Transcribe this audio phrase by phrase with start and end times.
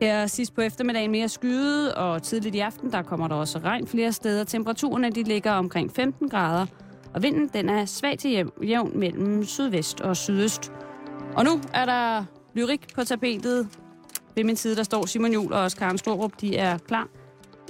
[0.00, 3.86] Her sidst på eftermiddagen mere skyde, og tidligt i aften, der kommer der også regn
[3.86, 4.44] flere steder.
[4.44, 6.66] Temperaturerne de ligger omkring 15 grader,
[7.14, 10.72] og vinden den er svag til jævn mellem sydvest og sydøst.
[11.36, 12.24] Og nu er der
[12.54, 13.68] lyrik på tapetet.
[14.36, 16.40] Ved min side, der står Simon Jul og Karen Storup.
[16.40, 17.08] De er klar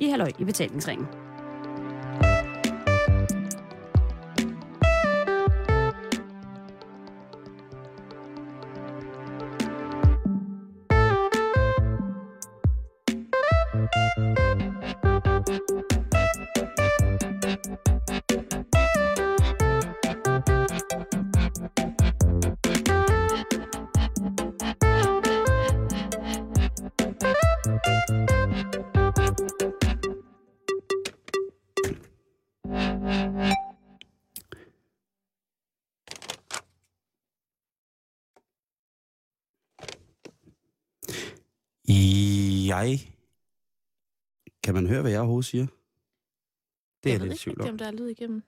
[0.01, 1.07] i halvøj i betalingsringen.
[42.71, 42.99] Jeg...
[44.63, 45.67] Kan man høre, hvad jeg overhovedet siger?
[47.03, 47.79] Det er jeg lidt ikke, tvivl om.
[47.79, 48.43] der er lyd igennem.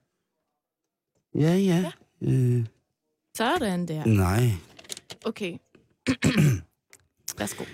[1.35, 1.93] Ja, ja.
[2.21, 2.67] Øh,
[3.37, 4.05] Sådan der.
[4.07, 4.43] nej.
[5.25, 5.53] Okay.
[7.39, 7.65] Værsgo.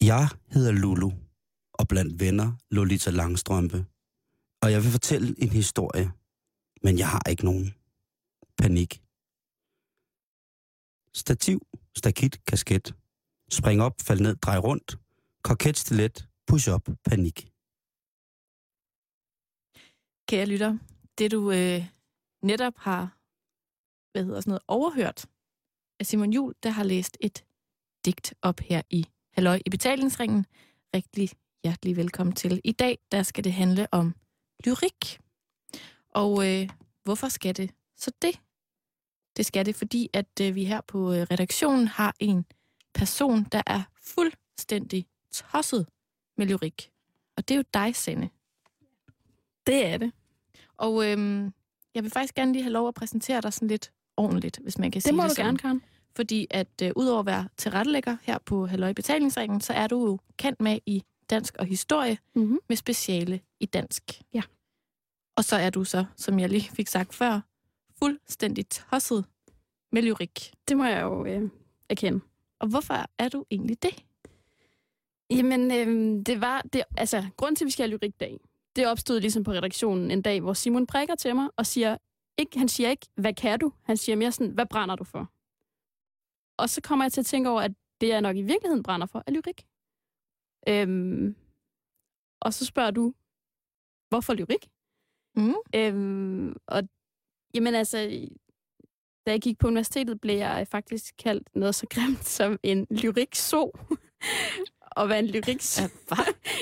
[0.00, 1.10] Jeg hedder Lulu,
[1.72, 3.86] og blandt venner Lolita Langstrømpe.
[4.62, 6.12] Og jeg vil fortælle en historie,
[6.82, 7.74] men jeg har ikke nogen.
[8.58, 9.02] Panik.
[11.14, 12.94] Stativ, stakit, kasket.
[13.52, 14.98] Spring op, fald ned, drej rundt.
[15.42, 17.48] Koket, stilet, push up, panik.
[20.28, 20.78] Kære lytter,
[21.18, 21.86] det du øh,
[22.42, 23.20] netop har
[24.12, 25.26] hvad hedder sådan noget, overhørt
[26.00, 27.44] af Simon Jul, der har læst et
[28.04, 30.46] digt op her i Halløj i betalingsringen.
[30.94, 31.30] Rigtig
[31.64, 32.60] hjertelig velkommen til.
[32.64, 34.14] I dag der skal det handle om
[34.64, 35.20] lyrik.
[36.10, 36.68] Og øh,
[37.04, 38.40] hvorfor skal det så det?
[39.36, 42.44] Det skal det, fordi at øh, vi her på øh, redaktionen har en
[42.94, 45.86] person, der er fuldstændig tosset
[46.36, 46.90] med lyrik.
[47.36, 48.28] Og det er jo dig, Sende.
[49.66, 50.12] Det er det.
[50.76, 51.52] Og øhm,
[51.94, 54.90] jeg vil faktisk gerne lige have lov at præsentere dig sådan lidt ordentligt, hvis man
[54.90, 55.46] kan Det sige må det du sådan.
[55.46, 55.82] gerne, Karen.
[56.16, 60.18] Fordi at øh, udover at være tilrettelægger her på Halløj Betalingsringen, så er du jo
[60.36, 62.58] kendt med i dansk og historie Mm-hmm.
[62.68, 64.22] med speciale i dansk.
[64.34, 64.42] Ja.
[65.36, 67.40] Og så er du så, som jeg lige fik sagt før,
[67.98, 69.24] fuldstændig tosset
[69.92, 70.52] med lyrik.
[70.68, 71.50] Det må jeg jo øh,
[71.88, 72.20] erkende.
[72.60, 74.04] Og hvorfor er du egentlig det?
[75.30, 76.62] Jamen, øh, det var...
[76.72, 78.40] Det, altså, grund til, at vi skal have lyrikdag,
[78.76, 81.96] det opstod ligesom på redaktionen en dag, hvor Simon prikker til mig og siger...
[82.38, 83.72] Ikke, han siger ikke, hvad kan du?
[83.82, 85.32] Han siger mere sådan, hvad brænder du for?
[86.56, 89.06] Og så kommer jeg til at tænke over, at det jeg nok i virkeligheden brænder
[89.06, 89.66] for, er lyrik.
[90.68, 91.36] Øhm,
[92.40, 93.14] og så spørger du,
[94.08, 94.70] hvorfor lyrik?
[95.36, 95.54] Mm.
[95.74, 96.82] Øhm, og
[97.54, 98.28] jamen altså,
[99.30, 103.72] da jeg gik på universitetet, blev jeg faktisk kaldt noget så grimt som en lyrikso.
[104.96, 105.88] og hvad en lyrik Ja?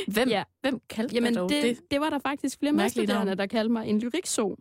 [0.09, 0.45] Hvem, Ja.
[0.61, 1.91] hvem kaldte Jamen, dog det, det?
[1.91, 2.01] det?
[2.01, 4.57] var der faktisk flere medstuderende, der kaldte mig en lyrikso.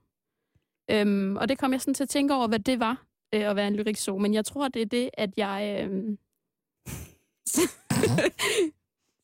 [0.92, 3.56] Øhm, og det kom jeg sådan til at tænke over, hvad det var, øh, at
[3.56, 4.18] være en lyrikso.
[4.18, 5.80] Men jeg tror, det er det, at jeg...
[5.84, 6.18] Øhm...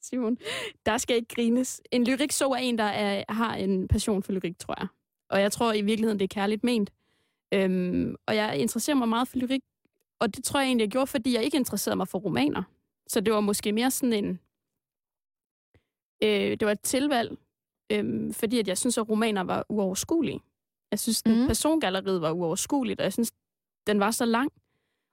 [0.05, 0.37] Simon,
[0.85, 1.81] der skal ikke grines.
[1.91, 4.87] En lyrikso er en, der er, har en passion for lyrik, tror jeg.
[5.29, 6.89] Og jeg tror i virkeligheden, det er kærligt ment.
[7.53, 9.61] Øhm, og jeg interesserer mig meget for lyrik,
[10.19, 12.63] og det tror jeg egentlig, jeg gjorde, fordi jeg ikke interesserede mig for romaner.
[13.07, 14.39] Så det var måske mere sådan en...
[16.23, 17.37] Øh, det var et tilvalg,
[17.91, 20.39] øh, fordi at jeg synes, at romaner var uoverskuelige.
[20.91, 21.47] Jeg synes, mm.
[21.47, 23.31] persongalleriet var uoverskueligt, og jeg synes,
[23.87, 24.51] den var så lang,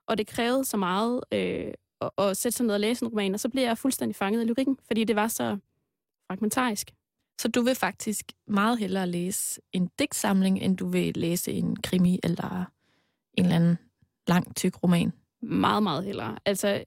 [0.07, 3.33] og det krævede så meget øh, at, at sætte sig ned og læse en roman,
[3.33, 5.57] og så blev jeg fuldstændig fanget af lyrikken, fordi det var så
[6.27, 6.91] fragmentarisk.
[7.41, 12.19] Så du vil faktisk meget hellere læse en digtsamling, end du vil læse en krimi
[12.23, 12.65] eller
[13.33, 13.77] en eller anden
[14.27, 15.13] lang, tyk roman.
[15.41, 16.37] Meget, meget hellere.
[16.45, 16.83] Altså,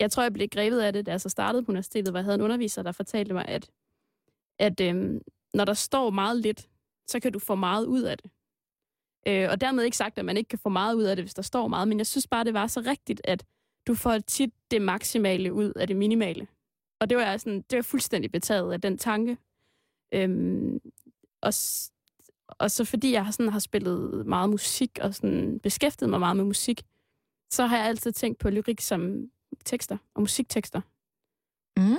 [0.00, 2.24] jeg tror, jeg blev grebet af det, da jeg så startede på universitetet, hvor jeg
[2.24, 3.70] havde en underviser, der fortalte mig, at,
[4.58, 5.20] at øhm,
[5.54, 6.68] når der står meget lidt,
[7.06, 8.30] så kan du få meget ud af det.
[9.26, 11.34] Øh, og dermed ikke sagt, at man ikke kan få meget ud af det, hvis
[11.34, 13.44] der står meget, men jeg synes bare, det var så rigtigt, at
[13.86, 16.46] du får tit det maksimale ud af det minimale.
[17.00, 19.36] Og det var jeg, sådan, det var fuldstændig betaget af den tanke.
[20.14, 20.80] Øhm,
[21.42, 21.52] og,
[22.48, 26.36] og så fordi jeg har, sådan, har spillet meget musik og sådan, beskæftiget mig meget
[26.36, 26.82] med musik,
[27.50, 29.30] så har jeg altid tænkt på lyrik som
[29.64, 30.80] tekster og musiktekster.
[31.76, 31.96] Mm.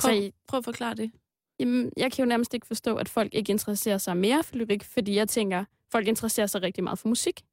[0.00, 1.12] Så Prøv, prøv at forklare det.
[1.60, 4.84] Jamen, jeg kan jo nærmest ikke forstå, at folk ikke interesserer sig mere for lyrik,
[4.84, 7.44] fordi jeg tænker, folk interesserer sig rigtig meget for musik.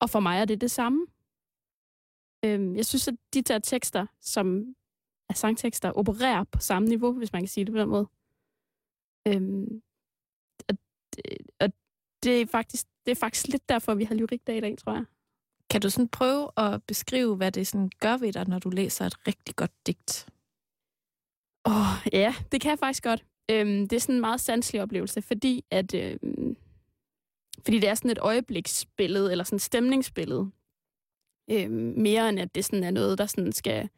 [0.00, 1.06] Og for mig er det det samme.
[2.44, 4.74] Øhm, jeg synes, at de der tekster, som
[5.28, 8.06] er sangtekster, opererer på samme niveau, hvis man kan sige det på den måde.
[9.28, 9.82] Øhm,
[10.68, 10.76] og,
[11.16, 11.24] det,
[11.60, 11.72] og
[12.22, 15.04] det, er faktisk, det er faktisk lidt derfor, vi har lyrikdag i dag, tror jeg.
[15.70, 19.06] Kan du sådan prøve at beskrive, hvad det sådan gør ved dig, når du læser
[19.06, 20.28] et rigtig godt digt?
[21.66, 23.24] Åh, oh, ja, det kan jeg faktisk godt.
[23.50, 25.94] Øhm, det er sådan en meget sanselig oplevelse, fordi at...
[25.94, 26.56] Øhm,
[27.64, 30.50] fordi det er sådan et øjebliksbillede, eller sådan et stemningsbillede.
[31.50, 33.88] Øhm, mere end at det sådan er noget, der sådan skal...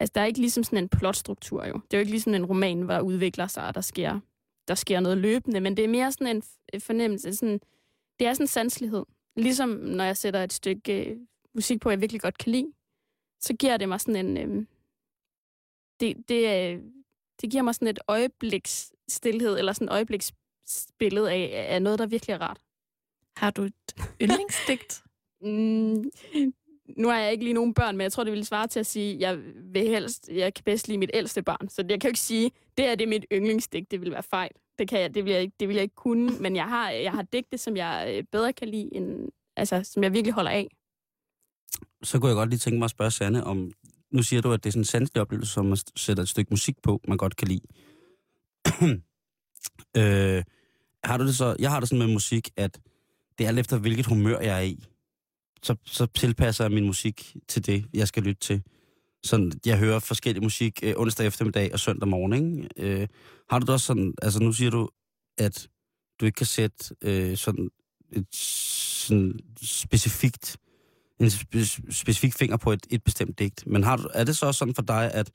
[0.00, 1.74] Altså, der er ikke ligesom sådan en plotstruktur jo.
[1.74, 4.20] Det er jo ikke ligesom en roman, hvor der udvikler sig, og der sker,
[4.68, 6.42] der sker noget løbende, men det er mere sådan
[6.72, 7.34] en fornemmelse.
[7.34, 7.60] Sådan,
[8.18, 9.04] det er sådan en sanslighed.
[9.36, 11.16] Ligesom når jeg sætter et stykke øh,
[11.54, 12.72] musik på, jeg virkelig godt kan lide,
[13.40, 14.36] så giver det mig sådan en...
[14.36, 14.66] Øh,
[16.00, 16.82] det, det, øh,
[17.40, 22.06] det giver mig sådan et øjebliks stillhed, eller sådan et øjebliksbillede af, af noget, der
[22.06, 22.60] virkelig er rart.
[23.36, 23.74] Har du et
[24.22, 25.02] yndlingsdigt?
[25.44, 26.10] Mm,
[26.96, 28.86] nu har jeg ikke lige nogen børn, men jeg tror, det ville svare til at
[28.86, 29.38] sige, at jeg
[29.72, 31.68] vil helst, jeg kan bedst lide mit ældste barn.
[31.68, 34.22] Så jeg kan jo ikke sige, det er det er mit yndlingsdigt, det vil være
[34.22, 34.50] fejl.
[34.78, 36.90] Det, kan jeg, det, vil jeg ikke, det vil jeg ikke kunne, men jeg har,
[36.90, 40.50] jeg har digte, som jeg øh, bedre kan lide, end, altså, som jeg virkelig holder
[40.50, 40.68] af.
[42.02, 43.72] Så kunne jeg godt lige tænke mig at spørge Sanne om,
[44.10, 46.50] nu siger du, at det er sådan en sanselig oplevelse, som at sætte et stykke
[46.50, 47.60] musik på, man godt kan lide.
[49.96, 50.42] øh,
[51.04, 52.80] har du det så, jeg har det sådan med musik, at
[53.38, 54.84] det er alt efter, hvilket humør jeg er i.
[55.62, 58.62] Så, så tilpasser jeg min musik til det, jeg skal lytte til.
[59.24, 62.32] Sådan, jeg hører forskellig musik øh, onsdag eftermiddag og søndag morgen.
[62.32, 63.02] Ikke?
[63.02, 63.08] Øh,
[63.50, 64.88] har du da også sådan, altså nu siger du,
[65.38, 65.68] at
[66.20, 67.70] du ikke kan sætte øh, sådan
[68.12, 70.56] et sådan specifikt,
[71.20, 73.66] en spe- specifik finger på et, et bestemt digt.
[73.66, 75.30] Men har du, er det så også sådan for dig, at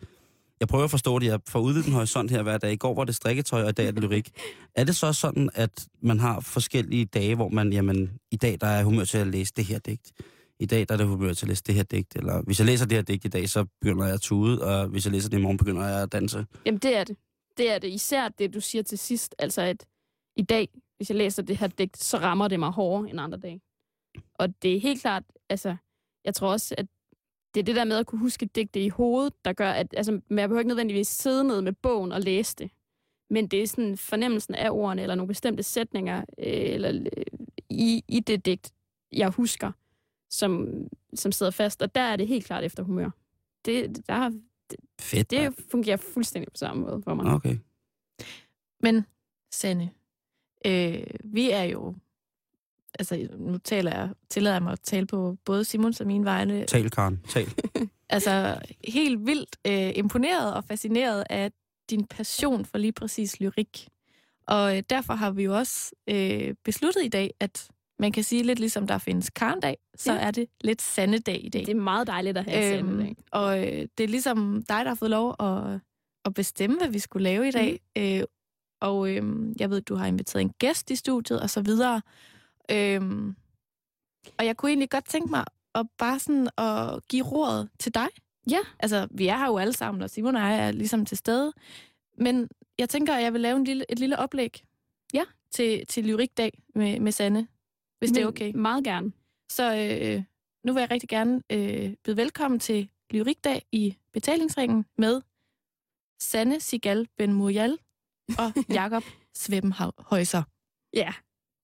[0.59, 2.71] jeg prøver at forstå det, jeg får udvidet en horisont her hver dag.
[2.71, 4.31] I går var det strikketøj, og i dag er det lyrik.
[4.75, 8.67] Er det så sådan, at man har forskellige dage, hvor man, jamen, i dag der
[8.67, 10.11] er humør til at læse det her digt.
[10.59, 12.15] I dag der er det humør til at læse det her digt.
[12.15, 14.87] Eller hvis jeg læser det her digt i dag, så begynder jeg at tude, og
[14.87, 16.45] hvis jeg læser det i morgen, begynder jeg at danse.
[16.65, 17.17] Jamen, det er det.
[17.57, 17.87] Det er det.
[17.87, 19.35] Især det, du siger til sidst.
[19.39, 19.85] Altså, at
[20.35, 23.37] i dag, hvis jeg læser det her digt, så rammer det mig hårdere end andre
[23.37, 23.61] dage.
[24.35, 25.75] Og det er helt klart, altså,
[26.25, 26.85] jeg tror også, at
[27.57, 30.11] det er det der med at kunne huske digte i hovedet, der gør, at altså,
[30.11, 32.71] men jeg behøver ikke nødvendigvis sidde ned med bogen og læse det.
[33.29, 37.23] Men det er sådan fornemmelsen af ordene, eller nogle bestemte sætninger, øh, eller øh,
[37.69, 38.73] i, i det digt,
[39.11, 39.71] jeg husker,
[40.29, 40.67] som,
[41.13, 41.81] som sidder fast.
[41.81, 43.09] Og der er det helt klart efter humør.
[43.65, 44.31] Det, der,
[45.01, 45.31] Fedt.
[45.31, 47.33] det fungerer fuldstændig på samme måde for mig.
[47.33, 47.57] Okay.
[48.83, 49.05] Men,
[49.51, 49.89] Sanne,
[50.65, 51.95] øh, vi er jo...
[52.99, 56.65] Altså, nu taler jeg, tillader jeg mig at tale på både Simons og min vegne.
[56.65, 57.21] Tal, Karen.
[57.29, 57.47] Tal.
[58.09, 61.51] Altså, helt vildt øh, imponeret og fascineret af
[61.89, 63.87] din passion for lige præcis lyrik.
[64.47, 67.67] Og øh, derfor har vi jo også øh, besluttet i dag, at
[67.99, 70.19] man kan sige lidt ligesom der findes karndag, så Ja.
[70.19, 71.61] er det lidt sandedag i dag.
[71.61, 74.87] Det er meget dejligt at have øhm, Øhm, og øh, det er ligesom dig, der
[74.87, 75.79] har fået lov at,
[76.25, 77.79] at bestemme, hvad vi skulle lave i dag.
[77.95, 78.01] Mm.
[78.01, 78.23] Øh,
[78.81, 79.23] og øh,
[79.59, 82.01] jeg ved, du har inviteret en gæst i studiet, og så videre.
[82.71, 83.35] Øhm,
[84.39, 88.07] og jeg kunne egentlig godt tænke mig at bare sådan at give rådet til dig.
[88.49, 88.59] Ja.
[88.79, 91.53] Altså, vi er her jo alle sammen, og Simon og jeg er ligesom til stede.
[92.17, 94.63] Men jeg tænker, at jeg vil lave en lille, et lille oplæg
[95.13, 95.23] Ja.
[95.51, 97.47] til, til Lyrikdag med, med Sanne,
[97.99, 98.51] hvis det er okay.
[98.55, 99.11] Meget gerne.
[99.51, 100.23] Så øh,
[100.65, 105.21] nu vil jeg rigtig gerne øh, byde velkommen til Lyrikdag i betalingsringen med
[106.21, 107.77] Sanne Sigal Ben Murial
[108.39, 109.03] og Jakob
[109.35, 110.43] Svebenhøjser.
[110.93, 111.13] Ja.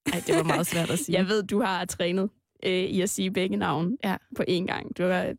[0.05, 1.17] Ej, det var meget svært at sige.
[1.17, 2.29] Jeg ved, du har trænet
[2.65, 4.17] øh, i at sige begge navne Ja.
[4.35, 4.97] på én gang.
[4.97, 5.33] Du har,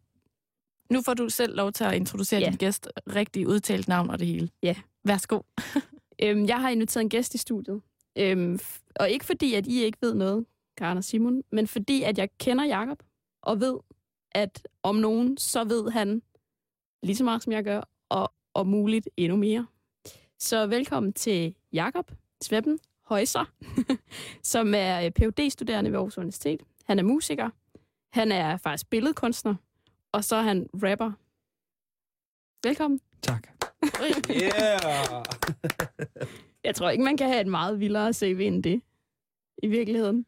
[0.91, 2.47] Nu får du selv lov til at introducere Ja.
[2.49, 4.49] din gæst rigtig udtalt navn og det hele.
[4.63, 4.75] Ja.
[5.05, 5.41] Værsgo.
[6.23, 7.83] øhm, jeg har inviteret en gæst i studiet.
[8.19, 8.59] Øhm,
[9.01, 10.47] og ikke fordi, at I ikke ved noget,
[10.77, 13.03] Karen og Simon, men fordi, at jeg kender Jakob
[13.43, 13.77] og ved,
[14.33, 16.23] at om nogen, så ved han
[17.03, 19.67] lige så meget, som jeg gør, og om muligt endnu mere.
[20.39, 22.11] Så velkommen til Jakob
[22.43, 23.45] Svebben Højser,
[24.53, 26.63] som er øh, phd studerende ved Aarhus Universitet.
[26.85, 27.51] Han er musiker.
[28.13, 29.55] Han er faktisk billedkunstner.
[30.13, 31.13] Og så er han rapper.
[32.69, 33.01] Velkommen.
[33.23, 33.49] Tak.
[34.31, 35.25] Yeah!
[36.65, 38.83] Jeg tror ikke, man kan have et meget vildere CV end det.
[39.63, 40.27] I virkeligheden.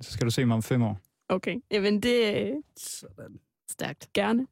[0.00, 0.98] Så skal du se mig om fem år.
[1.28, 1.56] Okay.
[1.70, 3.40] Jamen, det øh, Sådan.
[3.70, 4.12] Stærkt.
[4.12, 4.46] gerne.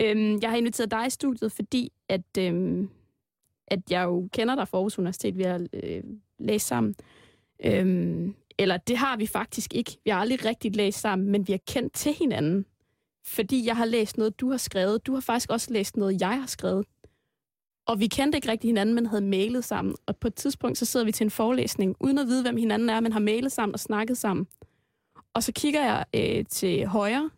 [0.00, 2.90] Øhm, jeg har inviteret dig i studiet, fordi at, øhm,
[3.68, 5.38] at jeg jo kender dig fra Aarhus Universitet.
[5.38, 6.02] Vi har øh,
[6.38, 6.94] læst sammen.
[7.64, 9.98] Øhm, eller det har vi faktisk ikke.
[10.04, 12.66] Vi har aldrig rigtig læst sammen, men vi har kendt til hinanden.
[13.26, 15.06] Fordi jeg har læst noget, du har skrevet.
[15.06, 16.86] Du har faktisk også læst noget, jeg har skrevet.
[17.86, 19.96] Og vi kendte ikke rigtig hinanden, men havde mailet sammen.
[20.06, 22.90] Og på et tidspunkt, så sidder vi til en forelæsning, uden at vide, hvem hinanden
[22.90, 24.46] er, men har mailet sammen og snakket sammen.
[25.34, 27.30] Og så kigger jeg øh, til højre,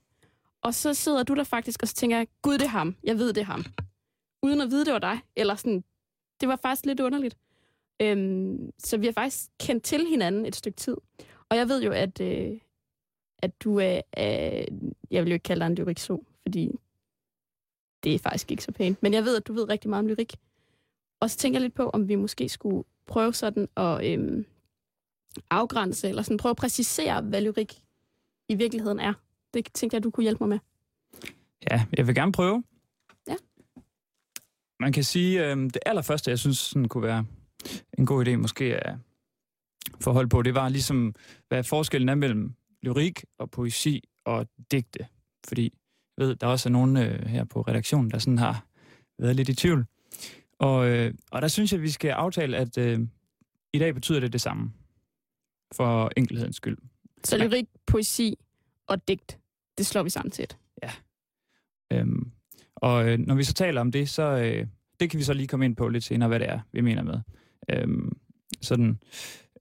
[0.63, 2.97] og så sidder du der faktisk, og så tænker jeg, gud, det er ham.
[3.05, 3.65] Jeg ved, det er ham.
[4.43, 5.21] Uden at vide, det var dig.
[5.37, 5.85] Eller sådan,
[6.41, 7.37] det var faktisk lidt underligt.
[8.03, 10.97] Øhm, så vi har faktisk kendt til hinanden et stykke tid.
[11.49, 12.59] Og jeg ved jo, at, øh,
[13.39, 14.65] at du er, er
[15.11, 16.71] jeg vil jo ikke kalde dig en lyrikso, fordi
[18.05, 19.03] det er faktisk ikke så pænt.
[19.03, 20.37] Men jeg ved, at du ved rigtig meget om lyrik.
[21.21, 24.47] Og så tænker jeg lidt på, om vi måske skulle prøve sådan at øhm,
[25.51, 27.83] afgrænse, eller sådan prøve at præcisere, hvad lyrik
[28.49, 29.13] i virkeligheden er.
[29.55, 30.59] Det tænkte jeg, du kunne hjælpe mig med.
[31.71, 32.65] Ja, jeg vil gerne prøve.
[34.81, 34.85] Ja.
[34.85, 37.25] Man kan sige, øh, det allerførste, jeg synes sådan kunne være
[37.99, 38.95] en god idé, måske at
[40.01, 41.15] forhold på, det var ligesom,
[41.49, 45.07] hvad forskellen er mellem lyrik og poesi og digte.
[45.49, 45.75] Fordi
[46.17, 48.67] jeg ved, der også er nogen øh, her på redaktionen, der sådan har
[49.19, 49.87] været lidt i tvivl.
[50.59, 53.01] Og, øh, og der synes jeg, at vi skal aftale, at øh,
[53.73, 54.73] i dag betyder det det samme.
[55.75, 56.79] For enkelhedens skyld.
[57.25, 58.35] Så lyrik, poesi
[58.87, 59.39] og digt,
[59.79, 60.59] det slår vi sammen til et.
[61.93, 62.33] Øhm,
[62.83, 64.67] og øh, når vi så taler om det, så øh,
[65.01, 67.03] det kan vi så lige komme ind på lidt senere, hvad det er, vi mener
[67.03, 67.21] med.
[67.71, 67.89] Øh,
[68.61, 68.99] sådan,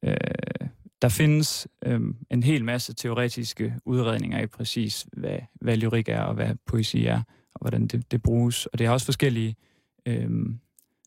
[0.03, 0.67] øh,
[1.01, 6.33] der findes øh, en hel masse teoretiske udredninger i præcis, hvad, hvad lyrik er og
[6.33, 7.21] hvad poesi er,
[7.53, 8.65] og hvordan det, det bruges.
[8.65, 9.55] Og det har også forskellige
[10.05, 10.29] øh,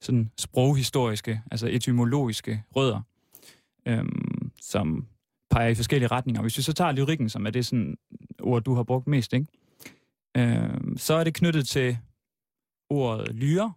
[0.00, 3.00] sådan sproghistoriske, altså etymologiske rødder,
[3.88, 4.04] øh,
[4.60, 5.06] som
[5.50, 6.42] peger i forskellige retninger.
[6.42, 7.96] Hvis vi så tager lyrikken, som er det sådan
[8.40, 9.46] ord, du har brugt mest, ikke?
[10.36, 11.98] Øh, så er det knyttet til
[12.90, 13.72] ordet lyre,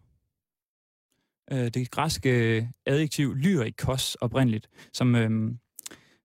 [1.51, 5.55] øh, det græske adjektiv lyrikos oprindeligt, som, øh,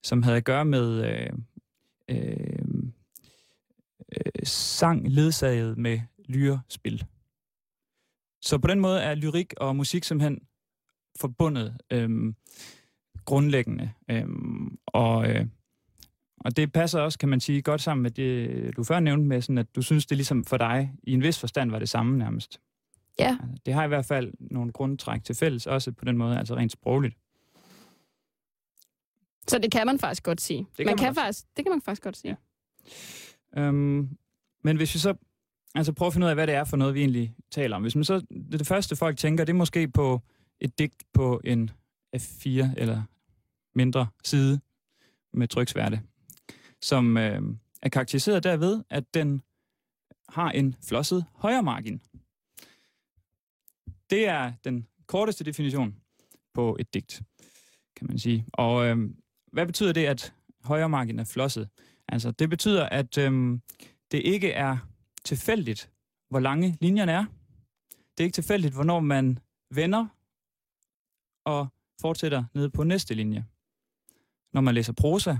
[0.02, 1.32] som havde at gøre med øh,
[2.08, 2.58] øh,
[4.12, 7.06] øh, sang ledsaget med lyrespil.
[8.42, 10.40] Så på den måde er lyrik og musik simpelthen
[11.20, 12.34] forbundet øh,
[13.24, 13.92] grundlæggende.
[14.10, 14.26] Øh,
[14.86, 15.46] og, øh,
[16.40, 19.42] og det passer også, kan man sige, godt sammen med det, du før nævnte med,
[19.42, 22.18] sådan at du synes, det ligesom for dig i en vis forstand var det samme
[22.18, 22.60] nærmest.
[23.18, 23.36] Ja.
[23.42, 26.56] Altså, Det har i hvert fald nogle grundtræk til fælles, også på den måde, altså
[26.56, 27.14] rent sprogligt.
[29.48, 30.66] Så det kan man faktisk godt sige.
[30.76, 31.20] kan man man kan også.
[31.20, 32.36] faktisk, det kan man faktisk godt sige.
[33.56, 33.60] Ja.
[33.60, 34.08] Øhm,
[34.64, 35.14] men hvis vi så
[35.74, 37.82] altså prøver at finde ud af, hvad det er for noget, vi egentlig taler om.
[37.82, 40.20] Hvis man så, det, det første folk tænker, det er måske på
[40.60, 41.70] et digt på en
[42.16, 43.02] F4 eller
[43.74, 44.60] mindre side
[45.32, 46.00] med tryksværte,
[46.82, 47.42] som øh,
[47.82, 49.42] er karakteriseret derved, at den
[50.28, 52.00] har en flosset højre margin.
[54.10, 55.96] Det er den korteste definition
[56.54, 57.22] på et digt,
[57.96, 58.46] kan man sige.
[58.52, 59.10] Og øh,
[59.52, 61.68] hvad betyder det, at højre margin er flosset?
[62.08, 63.58] Altså, det betyder, at øh,
[64.10, 64.78] det ikke er
[65.24, 65.90] tilfældigt,
[66.30, 67.24] hvor lange linjerne er.
[67.90, 69.38] Det er ikke tilfældigt, hvornår man
[69.70, 70.06] vender
[71.44, 71.66] og
[72.00, 73.46] fortsætter ned på næste linje.
[74.52, 75.36] Når man læser prosa,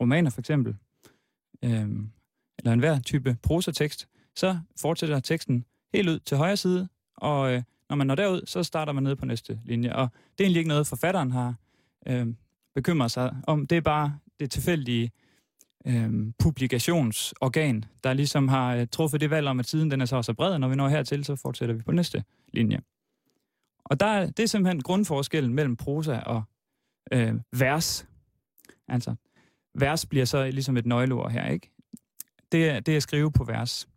[0.00, 0.76] romaner for eksempel,
[1.64, 2.10] øhm,
[2.58, 7.96] eller enhver type prosatekst, så fortsætter teksten helt ud til højre side, og øh, når
[7.96, 9.94] man når derud, så starter man ned på næste linje.
[9.94, 11.54] Og det er egentlig ikke noget, forfatteren har
[12.06, 12.26] øh,
[12.74, 13.66] bekymret sig om.
[13.66, 15.10] Det er bare det tilfældige
[15.86, 20.22] øh, publikationsorgan, der ligesom har øh, truffet det valg om, at tiden den er så
[20.22, 22.80] så bred, og når vi når hertil, så fortsætter vi på næste linje.
[23.84, 26.42] Og der, er- det er simpelthen grundforskellen mellem prosa og
[27.12, 28.06] øh, vers.
[28.88, 29.14] Altså,
[29.74, 31.70] vers bliver så ligesom et nøgleord her, ikke?
[32.52, 33.88] Det er, det er at skrive på vers.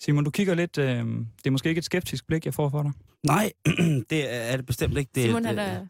[0.00, 2.82] Simon, du kigger lidt, øh, det er måske ikke et skeptisk blik, jeg får for
[2.82, 2.92] dig.
[3.26, 3.52] Nej,
[4.10, 5.10] det er det bestemt ikke.
[5.14, 5.86] Det, Simon, det, han er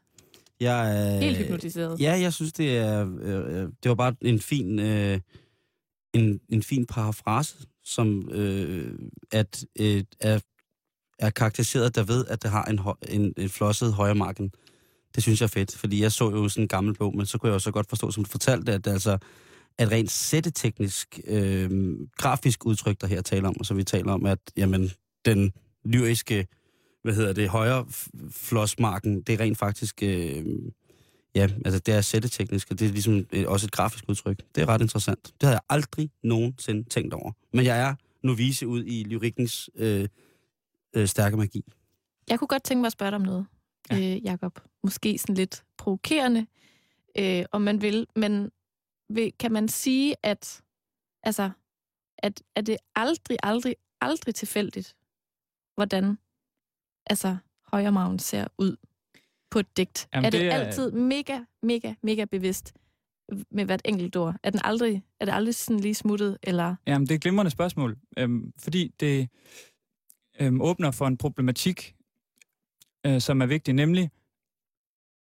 [0.61, 2.01] jeg, er, helt hypnotiseret.
[2.01, 5.21] Ja, jeg synes, det er, øh, øh, det var bare en fin, øh,
[6.15, 8.99] en, en fin parafrase, som øh,
[9.33, 10.41] at, øh, er,
[11.19, 14.53] er karakteriseret derved, at det har en, en, en flosset højre marken.
[15.15, 17.39] Det synes jeg er fedt, fordi jeg så jo sådan en gammel bog, men så
[17.39, 19.19] kunne jeg jo så godt forstå, som du fortalte, at det altså
[19.79, 24.27] at rent sætteteknisk, øh, grafisk udtryk, der her taler om, og så vi taler om,
[24.27, 24.91] at jamen,
[25.25, 25.53] den
[25.85, 26.47] lyriske,
[27.03, 27.87] hvad hedder det, højre
[28.31, 30.47] flosmarken, det er rent faktisk, øh,
[31.35, 34.41] ja, altså det er sætteteknisk, og det er ligesom et, også et grafisk udtryk.
[34.55, 35.25] Det er ret interessant.
[35.25, 37.33] Det havde jeg aldrig nogensinde tænkt over.
[37.53, 40.09] Men jeg er novice ud i lyrikkens øh,
[40.97, 41.65] øh, stærke magi.
[42.29, 43.47] Jeg kunne godt tænke mig at spørge dig om noget,
[43.91, 43.97] Ja.
[44.17, 44.61] øh, Jacob.
[44.83, 46.47] Måske sådan lidt provokerende,
[47.19, 48.07] øh, om man vil.
[48.17, 48.51] Men
[49.11, 50.63] vil, kan man sige, at,
[51.23, 51.51] altså,
[52.19, 54.97] at, at det aldrig, aldrig, aldrig tilfældigt,
[55.75, 56.19] hvordan
[57.07, 58.77] altså, højre ser ud
[59.51, 60.09] på et digt?
[60.15, 62.75] Jamen, er det, det det er- altid mega, mega, mega bevidst
[63.51, 64.35] med hvert enkelt ord?
[64.43, 66.77] Er, den aldrig, er det aldrig sådan lige smuttet, eller...
[66.87, 69.29] Jamen, det er et glimrende spørgsmål, øhm, fordi det
[70.41, 71.95] øhm, åbner for en problematik,
[73.07, 74.11] øh, som er vigtig, nemlig,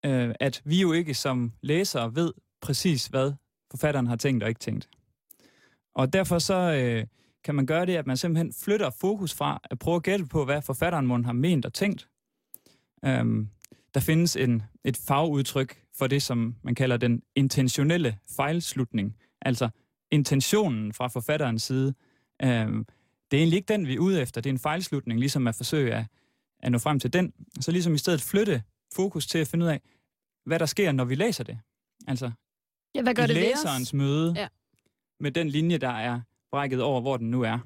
[0.04, 3.32] øh, at vi jo ikke som læsere ved præcis, hvad
[3.70, 4.88] forfatteren har tænkt og ikke tænkt.
[5.94, 7.06] Og derfor så øh,
[7.44, 10.44] kan man gøre det, at man simpelthen flytter fokus fra at prøve at gætte på,
[10.44, 12.08] hvad forfatteren må har ment og tænkt.
[13.04, 13.48] Øhm,
[13.94, 19.16] der findes en, et fagudtryk for det, som man kalder den intentionelle fejlslutning.
[19.40, 19.68] Altså,
[20.10, 21.94] intentionen fra forfatterens side.
[22.42, 22.86] Øhm,
[23.30, 24.40] det er egentlig ikke den, vi er ude efter.
[24.40, 26.04] Det er en fejlslutning, ligesom at forsøge at,
[26.64, 27.32] at nå frem til den.
[27.60, 28.62] Så ligesom i stedet flytte
[28.94, 29.80] fokus til at finde ud af,
[30.46, 31.58] hvad der sker, når vi læser det.
[32.06, 32.30] Altså,
[32.94, 33.48] Ja, hvad gør det ved os?
[33.64, 34.48] læserens møde Ja.
[35.20, 37.58] med den linje, der er brækket over, hvor den nu er.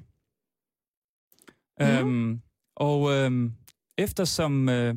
[1.79, 2.07] Mhm.
[2.07, 2.41] Øhm,
[2.75, 3.53] og øhm,
[3.97, 4.95] eftersom øh,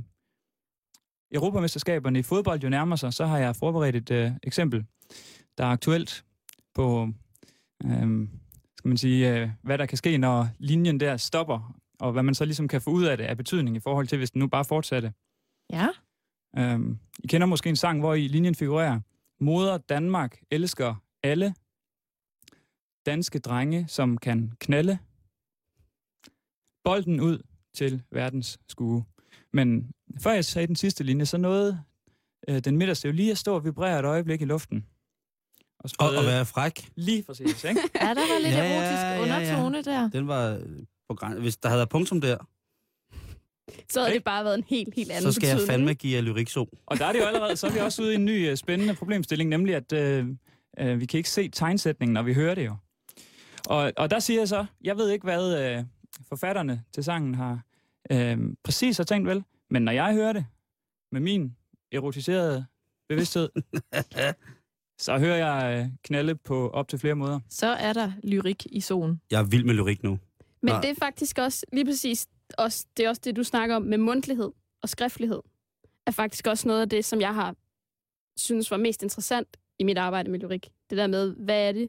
[1.34, 4.84] Europamesterskaberne i fodbold jo nærmer sig, så har jeg forberedt et øh, eksempel,
[5.58, 6.24] der er aktuelt
[6.74, 7.08] på,
[7.84, 8.30] øhm,
[8.78, 12.34] skal man sige, øh, hvad der kan ske, når linjen der stopper, og hvad man
[12.34, 14.46] så ligesom kan få ud af det af betydning i forhold til, hvis den nu
[14.46, 15.12] bare fortsatte.
[15.72, 15.88] Ja.
[16.58, 19.00] Øhm, I kender måske en sang, hvor i linjen figurerer,
[19.40, 21.54] Moder Danmark elsker alle
[23.06, 24.98] danske drenge, som kan knalde.
[26.84, 27.38] Bolden ud
[27.74, 29.04] til verdens skue.
[29.52, 29.90] Men
[30.22, 31.82] før jeg sagde den sidste linje, så nåede
[32.48, 34.86] øh, den midterste jo lige at stå og vibrere et øjeblik i luften.
[35.58, 36.90] Og, Og, sprede- og være fræk.
[36.96, 37.80] Lige præcis, ikke?
[37.94, 39.22] Ja, der var lidt Ja, ja, erotisk ja, ja.
[39.22, 40.08] undertone der.
[40.10, 40.62] Den var
[41.08, 41.40] på græn...
[41.40, 42.36] Hvis der havde været punktum der,
[43.90, 45.72] Så havde det bare været en helt, helt anden så skal jeg betydning.
[45.72, 46.68] fandme give jer lyrikso.
[46.86, 48.56] Og der er det jo allerede, så er vi også ude i en ny øh,
[48.56, 50.26] spændende problemstilling, nemlig at øh,
[50.78, 52.76] øh, vi kan ikke se tegnsætningen, når vi hører det jo.
[53.68, 55.84] Og, og der siger jeg så, jeg ved ikke, hvad øh,
[56.28, 57.60] forfatterne til sangen har
[58.12, 60.46] øh, præcis har tænkt vel, men når jeg hører det
[61.12, 61.56] med min
[61.92, 62.66] erotiserede
[63.08, 63.48] bevidsthed,
[65.06, 67.40] så hører jeg øh, knalde på op til flere måder.
[67.50, 69.20] Så er der lyrik i zonen.
[69.30, 70.18] Jeg er vild med lyrik nu.
[70.62, 70.80] Men Nej.
[70.80, 72.26] det er faktisk også lige præcis
[72.58, 74.50] også, det er også det, du snakker om med mundtlighed
[74.82, 75.40] og skriftlighed.
[76.06, 77.54] Er faktisk også noget af det, som jeg har
[78.36, 80.68] synes var mest interessant i mit arbejde med lyrik.
[80.90, 81.88] Det der med, hvad er det,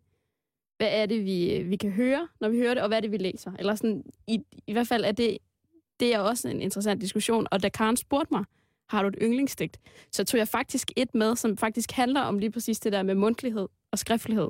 [0.78, 3.12] hvad er det vi, vi kan høre, når vi hører det, og hvad er det,
[3.12, 3.52] vi læser.
[3.60, 5.38] Eller sådan, i, i hvert fald er det,
[6.00, 7.48] det er også en interessant diskussion.
[7.52, 8.46] Og da Karen spurgte mig,
[8.90, 9.80] har du et yndlingsdigt,
[10.12, 13.16] så tog jeg faktisk et med, som faktisk handler om lige præcis det der med
[13.16, 14.48] mundtlighed og skriftlighed,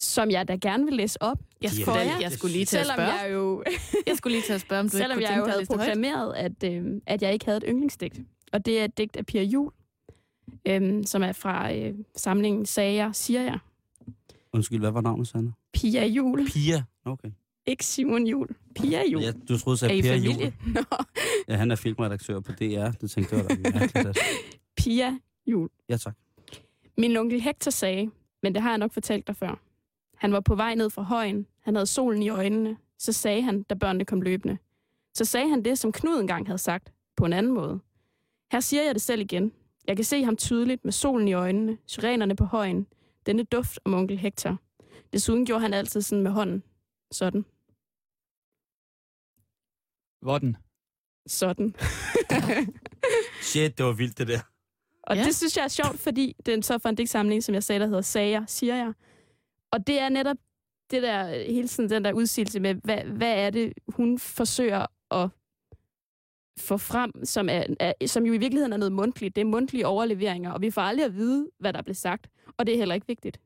[0.00, 1.38] som jeg da gerne vil læse op.
[1.62, 3.12] Jeg Ja, skulle, det- jeg, jeg skulle lige til at Selvom spørge.
[3.22, 3.64] jeg jo
[4.06, 6.64] Jeg skulle lige til at spørge, om du ikke kunne jeg jo havde proklameret, at,
[6.64, 8.20] øh, at jeg ikke havde et yndlingsdigt.
[8.52, 9.70] Og det er et digt af Pia Jul,
[10.66, 13.58] øh, som er fra øh, samlingen Sager, siger jeg.
[14.52, 15.52] Undskyld, hvad var navnet, Sanne?
[15.72, 16.82] Pia Jul, Pia.
[17.04, 17.30] Okay.
[17.66, 18.48] ikke Simon Jul.
[18.74, 19.22] Pia Jul.
[19.22, 20.14] Ja, du troede, at familie?
[20.42, 20.52] Jul.
[20.74, 20.80] Nå,
[21.48, 22.90] Ja, han er filmredaktør på DR.
[23.00, 24.12] Det tænkte jeg, var da
[24.78, 25.68] Pia Jul.
[25.88, 26.16] Ja, tak.
[26.98, 28.10] Min onkel Hector sagde,
[28.42, 29.60] men det har jeg nok fortalt dig før.
[30.18, 31.46] Han var på vej ned fra højen.
[31.60, 32.76] Han havde solen i øjnene.
[32.98, 34.58] Så sagde han, da børnene kom løbende.
[35.14, 37.80] Så sagde han det, som Knud engang havde sagt, på en anden måde.
[38.52, 39.52] Her siger jeg det selv igen.
[39.86, 42.86] Jeg kan se ham tydeligt med solen i øjnene, syrenerne på højen,
[43.26, 44.58] denne duft om onkel Hector.
[45.12, 46.62] Desuden gjorde han altid sådan med hånden.
[47.12, 47.44] Sådan.
[50.20, 50.56] Hvordan?
[51.26, 51.74] Sådan.
[53.42, 54.40] Shit, det var vildt, det der.
[55.02, 55.20] Og Ja.
[55.20, 55.26] ja.
[55.26, 57.80] det synes jeg er sjovt, fordi det er så for en digtsamling, som jeg sagde,
[57.80, 58.92] der hedder Sager, siger jeg.
[59.70, 60.36] Og det er netop
[60.90, 65.30] det der, hele tiden den der udsigelse med, hvad, hvad er det, hun forsøger at
[66.58, 69.36] få frem, som, er, er, som jo i virkeligheden er noget mundtligt.
[69.36, 72.30] Det er mundtlige overleveringer, og vi får aldrig at vide, hvad der blev sagt.
[72.56, 73.40] Og det er heller ikke vigtigt.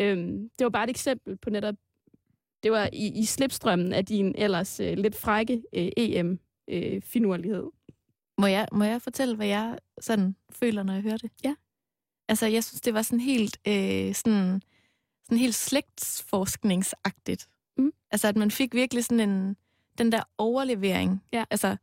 [0.00, 1.74] Øhm, det var bare et eksempel på netop,
[2.62, 7.70] det var i, i slipstrømmen af din ellers øh, lidt frække øh, EM-finurlighed.
[8.38, 11.30] Må jeg, må jeg fortælle, hvad jeg sådan føler, når jeg hører det?
[11.44, 11.54] Ja.
[12.28, 14.62] Altså, jeg synes, det var sådan helt, øh, sådan,
[15.30, 17.48] sådan helt slægtsforskningsagtigt.
[17.78, 17.92] Mm.
[18.10, 19.56] Altså, at man fik virkelig sådan en,
[19.98, 21.22] den der overlevering.
[21.32, 21.44] Ja.
[21.50, 21.76] Altså,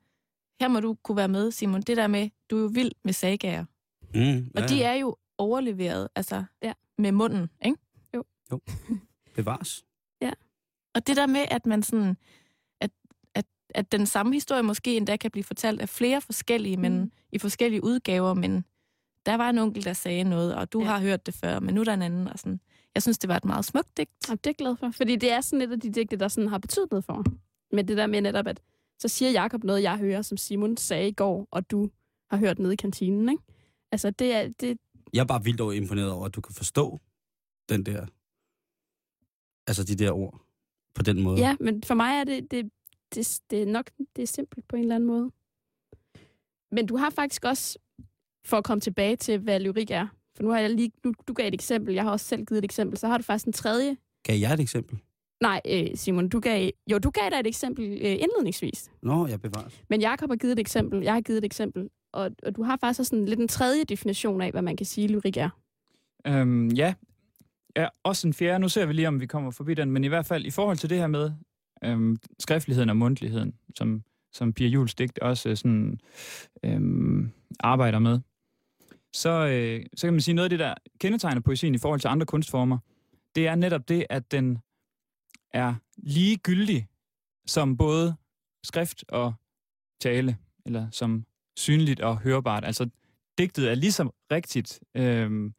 [0.61, 1.81] her må du kunne være med, Simon.
[1.81, 3.65] Det der med, du er jo vild med sagager.
[4.15, 6.73] Mm, Og de er jo overleveret, altså, Ja.
[6.97, 7.77] med munden, ikke?
[9.35, 9.83] Bevares.
[10.95, 12.17] Og det der med, at man sådan,
[12.81, 12.91] at,
[13.35, 17.11] at, at den samme historie måske endda kan blive fortalt af flere forskellige, men Mm.
[17.31, 18.65] i forskellige udgaver, men
[19.25, 20.85] der var en onkel, der sagde noget, og du Ja.
[20.85, 20.91] ja.
[20.91, 22.27] har hørt det før, men nu er der en anden.
[22.27, 22.59] Og sådan.
[22.97, 24.29] Jeg synes, det var et meget smukt digt.
[24.29, 26.27] Og det er jeg glad for, fordi det er sådan et af de digte, der
[26.27, 27.25] sådan har betydet noget for mig.
[27.71, 28.61] Men det der med netop, at
[28.99, 31.89] så siger Jakob noget, jeg hører, som Simon sagde i går, og du
[32.29, 33.43] har hørt nede i kantinen, ikke?
[33.91, 34.77] Altså, det er, det,
[35.13, 36.99] Jeg er bare vildt over imponeret over, at du kan forstå
[37.69, 38.05] den der...
[39.67, 40.41] Altså de der ord
[40.95, 41.39] på den måde.
[41.39, 42.71] ja, men for mig er det, det,
[43.15, 45.31] det, det er nok det er simpelt på en eller anden måde.
[46.71, 47.79] Men du har faktisk også,
[48.45, 51.33] for at komme tilbage til, hvad lyrik er, for nu har jeg lige, nu, du
[51.33, 53.53] gav et eksempel, jeg har også selv givet et eksempel, så har du faktisk en
[53.53, 53.97] tredje.
[54.23, 54.99] Gav jeg et eksempel?
[55.41, 58.91] Nej, øh, Simon, du gav, jo, du gav dig et eksempel øh, indledningsvis.
[59.03, 59.83] Nå, jeg bevares.
[59.89, 62.77] Men Jakob har givet et eksempel, jeg har givet et eksempel, og, og du har
[62.77, 65.49] faktisk også sådan lidt en tredje definition af, hvad man kan sige, lyrik er.
[66.27, 66.93] Øhm, ja.
[67.75, 68.59] ja, også en fjerde.
[68.59, 70.77] Nu ser vi lige, om vi kommer forbi den, men i hvert fald i forhold
[70.77, 71.31] til det her med
[71.83, 75.99] øhm, skriftligheden og mundtligheden, som, som Pia Jules digt også sådan,
[76.63, 78.19] øhm, arbejder med,
[79.17, 82.07] så, øh, så kan man sige, noget af det, der kendetegner poesien i forhold til
[82.07, 82.77] andre kunstformer,
[83.35, 84.57] det er netop det, at den
[85.53, 86.87] er lige gyldig
[87.45, 88.15] som både
[88.63, 89.33] skrift og
[90.01, 91.25] tale, eller som
[91.55, 92.65] synligt og hørbart.
[92.65, 92.89] Altså,
[93.37, 95.51] digtet er ligesom rigtigt øh,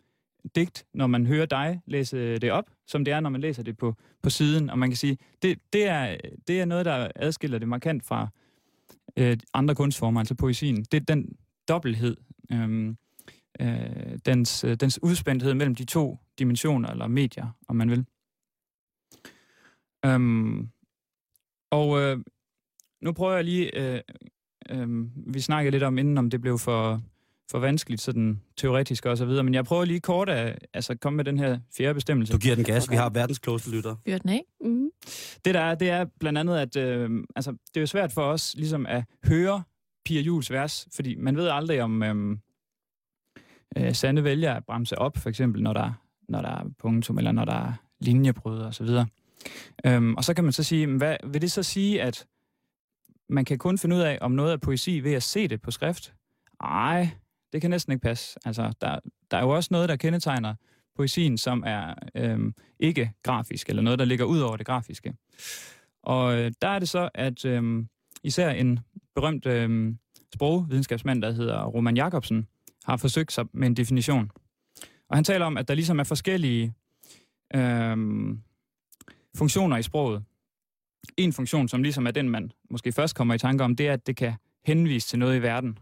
[0.55, 3.79] digt, når man hører dig læse det op, som det er, når man læser det
[3.79, 4.71] på, på siden.
[4.71, 6.17] Og man kan sige, det, det, er,
[6.49, 8.29] det er noget, der adskiller det markant fra
[9.17, 10.85] øh, andre kunstformer, altså poesien.
[10.85, 11.37] Det er den
[11.69, 12.17] dobbelthed,
[12.53, 12.95] øh,
[13.61, 18.07] øh, dens, øh, dens udspændthed mellem de to dimensioner, eller medier, om man vil.
[20.07, 20.69] Um,
[21.71, 22.19] og øh,
[23.03, 24.01] nu prøver jeg lige, øh,
[24.71, 24.89] øh,
[25.35, 27.03] vi snakkede lidt om inden, om det blev for,
[27.51, 31.17] for vanskeligt, sådan teoretisk og så videre, men jeg prøver lige kort at altså, komme
[31.17, 32.33] med den her fjerde bestemmelse.
[32.33, 33.97] Du giver den gas, vi har verdens klogeste lytter.
[34.07, 34.45] Fyr den af.
[34.61, 34.91] Mm.
[35.45, 38.23] Det der er, det er blandt andet, at øh, altså, det er jo svært for
[38.23, 39.63] os ligesom at høre
[40.05, 42.37] Pia Jules vers, fordi man ved aldrig om øh,
[43.77, 45.93] øh, Sande vælger at bremse op, for eksempel, når der,
[46.29, 49.07] når der er punktum, eller når der er linjebrud og så videre.
[49.87, 52.27] Øhm, og så kan man så sige, hvad vil det så sige, at
[53.29, 55.71] man kan kun finde ud af, om noget er poesi ved at se det på
[55.71, 56.15] skrift?
[56.63, 57.09] Nej,
[57.53, 58.39] det kan næsten ikke passe.
[58.45, 58.99] Altså, der,
[59.31, 60.55] der er jo også noget, der kendetegner
[60.97, 65.15] poesien, som er øhm, ikke grafisk, eller noget, der ligger ud over det grafiske.
[66.03, 67.89] Og øh, der er det så, at øhm,
[68.23, 68.81] især en
[69.15, 69.99] berømt øhm,
[70.35, 72.47] sprogvidenskabsmand, der hedder Roman Jacobsen,
[72.89, 74.31] har forsøgt sig med en definition.
[75.09, 76.75] Og han taler om, at der ligesom er forskellige
[77.55, 77.97] øh,
[79.37, 80.25] funktioner i sproget.
[81.17, 83.93] En funktion, som ligesom er den, man måske først kommer i tanke om, det er,
[83.93, 85.79] at det kan henvise til noget i verden.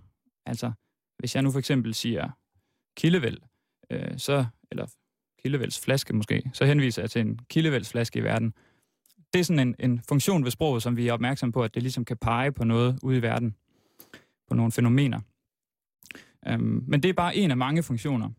[0.47, 0.73] Altså,
[1.19, 2.31] hvis jeg nu for eksempel siger
[2.97, 3.39] kildevæld,
[3.91, 4.87] øh, så, eller
[5.43, 8.55] kildevælds flaske måske, så henviser jeg til en kildevælds flaske i verden.
[9.33, 11.83] Det er sådan en, en funktion ved sproget, som vi er opmærksom på, at det
[11.83, 13.57] ligesom kan pege på noget ude i verden,
[14.49, 15.21] på nogle fænomener.
[16.49, 18.31] Øhm, men det er bare en af mange funktioner.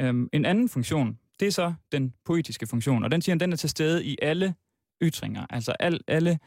[0.00, 3.56] Øhm, en anden funktion, det er så den poetiske funktion, og den siger, den er
[3.56, 4.54] til stede i alle
[5.02, 6.38] ytringer, altså al, alle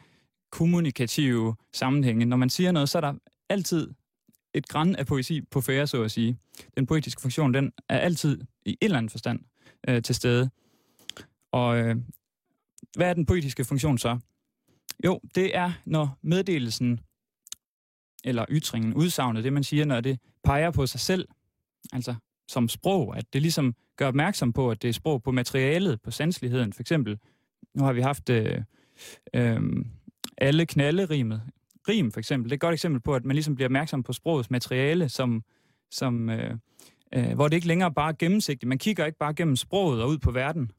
[0.52, 2.24] kommunikative sammenhænge.
[2.24, 3.14] Når man siger noget, så er der
[3.48, 3.90] altid
[4.54, 6.38] et græn af poesi på færre, så at sige.
[6.76, 9.40] Den poetiske funktion, den er altid i en eller anden forstand
[9.88, 10.50] øh, til stede.
[11.52, 11.96] Og øh,
[12.96, 14.18] hvad er den poetiske funktion så?
[15.04, 17.00] Jo, det er, når meddelelsen
[18.24, 21.28] eller ytringen, udsagnet, det man siger, når det peger på sig selv,
[21.92, 22.14] altså
[22.48, 26.10] som sprog, at det ligesom gør opmærksom på, at det er sprog på materialet, på
[26.10, 26.72] sanseligheden.
[26.72, 27.18] For eksempel,
[27.74, 28.62] nu har vi haft øh,
[29.34, 29.60] øh,
[30.38, 31.42] alle knalderimet.
[31.88, 34.12] Rim for eksempel, det er et godt eksempel på, at man ligesom bliver opmærksom på
[34.12, 35.42] sprogets materiale, som,
[35.90, 36.54] som, øh,
[37.14, 38.68] øh, hvor det ikke længere bare er gennemsigtigt.
[38.68, 40.70] Man kigger ikke bare gennem sproget og ud på verden.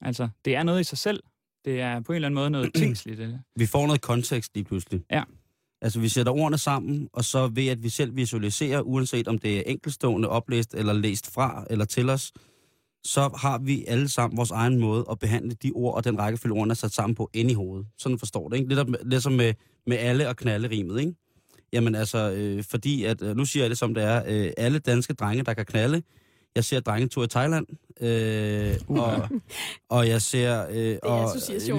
[0.00, 1.22] Altså, det er noget i sig selv.
[1.64, 3.20] Det er på en eller anden måde noget tingsligt.
[3.56, 5.04] Vi får noget kontekst lige pludselig.
[5.10, 5.22] Ja.
[5.82, 9.58] Altså, vi sætter ordene sammen, og så ved at vi selv visualiserer, uanset om det
[9.58, 12.32] er enkeltstående, oplæst eller læst fra eller til os,
[13.04, 16.54] så har vi alle sammen vores egen måde at behandle de ord og den rækkefølge,
[16.54, 17.86] ordene er sat sammen på ind i hovedet.
[17.98, 18.74] Sådan forstår det, ikke?
[18.74, 19.54] Lidt, lidt ligesom med,
[19.86, 21.14] med alle og knalde rimet, ikke?
[21.72, 24.78] Jamen altså, øh, fordi at, øh, nu siger jeg det som det er, øh, alle
[24.78, 26.02] danske drenge, der kan knalde,
[26.54, 27.66] jeg ser drengetur i Thailand,
[28.00, 29.28] øh, og,
[29.96, 30.66] og jeg ser...
[30.70, 31.30] Øh, og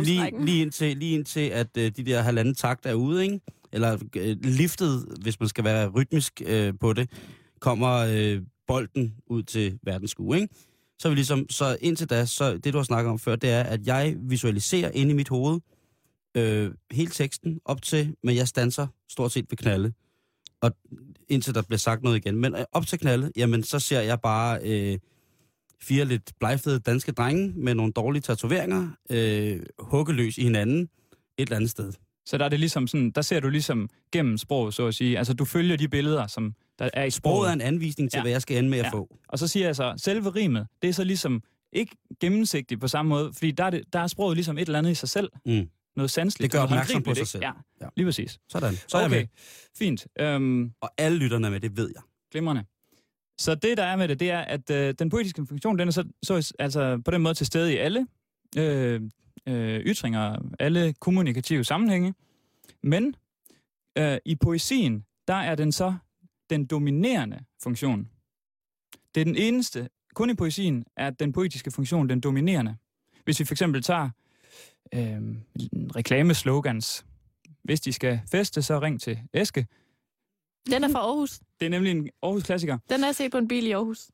[0.04, 3.40] lige, lige, indtil, lige indtil, at øh, de der halvanden takt er ude, ikke?
[3.74, 7.10] Eller øh, liftet, hvis man skal være rytmisk øh, på det,
[7.60, 10.56] kommer øh, bolden ud til verdenskue, ikke?
[11.00, 13.64] Så vi ligesom, så indtil da, så det du har snakket om før, det er,
[13.64, 15.60] at jeg visualiserer inde i mit hoved
[16.38, 19.94] øh, hele teksten op til, men jeg stanser stort set ved knalde.
[20.62, 20.72] Og
[21.30, 22.36] indtil der bliver sagt noget igen.
[22.36, 25.00] Men øh, op til knalde, jamen så ser jeg bare øh,
[25.82, 30.90] fire lidt blegfede danske drenge med nogle dårlige tatoveringer, øh, hukkeløs i hinanden et
[31.38, 31.94] eller andet sted.
[32.26, 35.18] Så der er det ligesom sådan, der ser du ligesom gennem sproget, så at sige.
[35.18, 37.14] Altså, du følger de billeder, som der er i sproget.
[37.14, 38.22] Sproget er en anvisning til, ja.
[38.22, 38.92] hvad jeg skal ende med at ja.
[38.92, 39.18] få.
[39.28, 43.10] Og så siger jeg så, selve rimet, det er så ligesom ikke gennemsigtigt på samme
[43.10, 45.30] måde, fordi der er, det, der er sproget ligesom et eller andet i sig selv.
[45.46, 45.70] Mm.
[45.96, 46.52] Noget sandsligt.
[46.52, 47.44] Det gør opmærksom på sig selv.
[47.44, 48.40] Ja, ja, lige præcis.
[48.50, 49.16] Sådan, så er okay.
[49.16, 49.28] jeg med.
[49.78, 50.08] Fint.
[50.36, 52.02] Um, og alle lytterne med, det ved jeg.
[52.32, 52.64] Glimrende.
[53.38, 55.92] Så det, der er med det, det er, at øh, den poetiske funktion, den er
[55.92, 58.08] så, så altså, på den måde til stede i alle
[58.58, 59.02] øh,
[59.48, 62.14] øh, ytringer, alle kommunikative sammenhænge.
[62.84, 63.16] Men
[63.98, 65.96] øh, i poesien, der er den så
[66.50, 68.10] den dominerende funktion.
[69.16, 72.76] Det er den eneste, kun i poesien er den poetiske funktion den dominerende.
[73.24, 74.10] Hvis vi for eksempel tager
[74.94, 75.22] øh,
[75.96, 77.06] reklameslogans,
[77.64, 79.68] hvis de skal feste, så ring til Eske.
[80.70, 81.40] Den er fra Aarhus.
[81.60, 82.78] Det er nemlig en Aarhus-klassiker.
[82.90, 84.12] Den er set på en bil i Aarhus.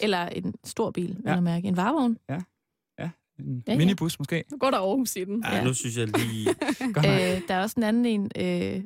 [0.00, 1.34] Eller en stor bil, vil ja.
[1.34, 1.68] jeg mærke.
[1.68, 2.18] En varevogn.
[2.28, 2.40] Ja.
[3.46, 4.44] En ja, minibus måske.
[4.50, 5.44] Nu går der Aarhus i den.
[5.44, 5.64] Ja, ja.
[5.64, 6.48] nu synes jeg lige...
[6.98, 8.30] øh, der er også en anden en.
[8.36, 8.82] Øh,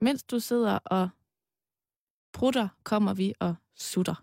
[0.00, 1.08] mens du sidder og
[2.32, 4.14] prutter, kommer vi og sutter.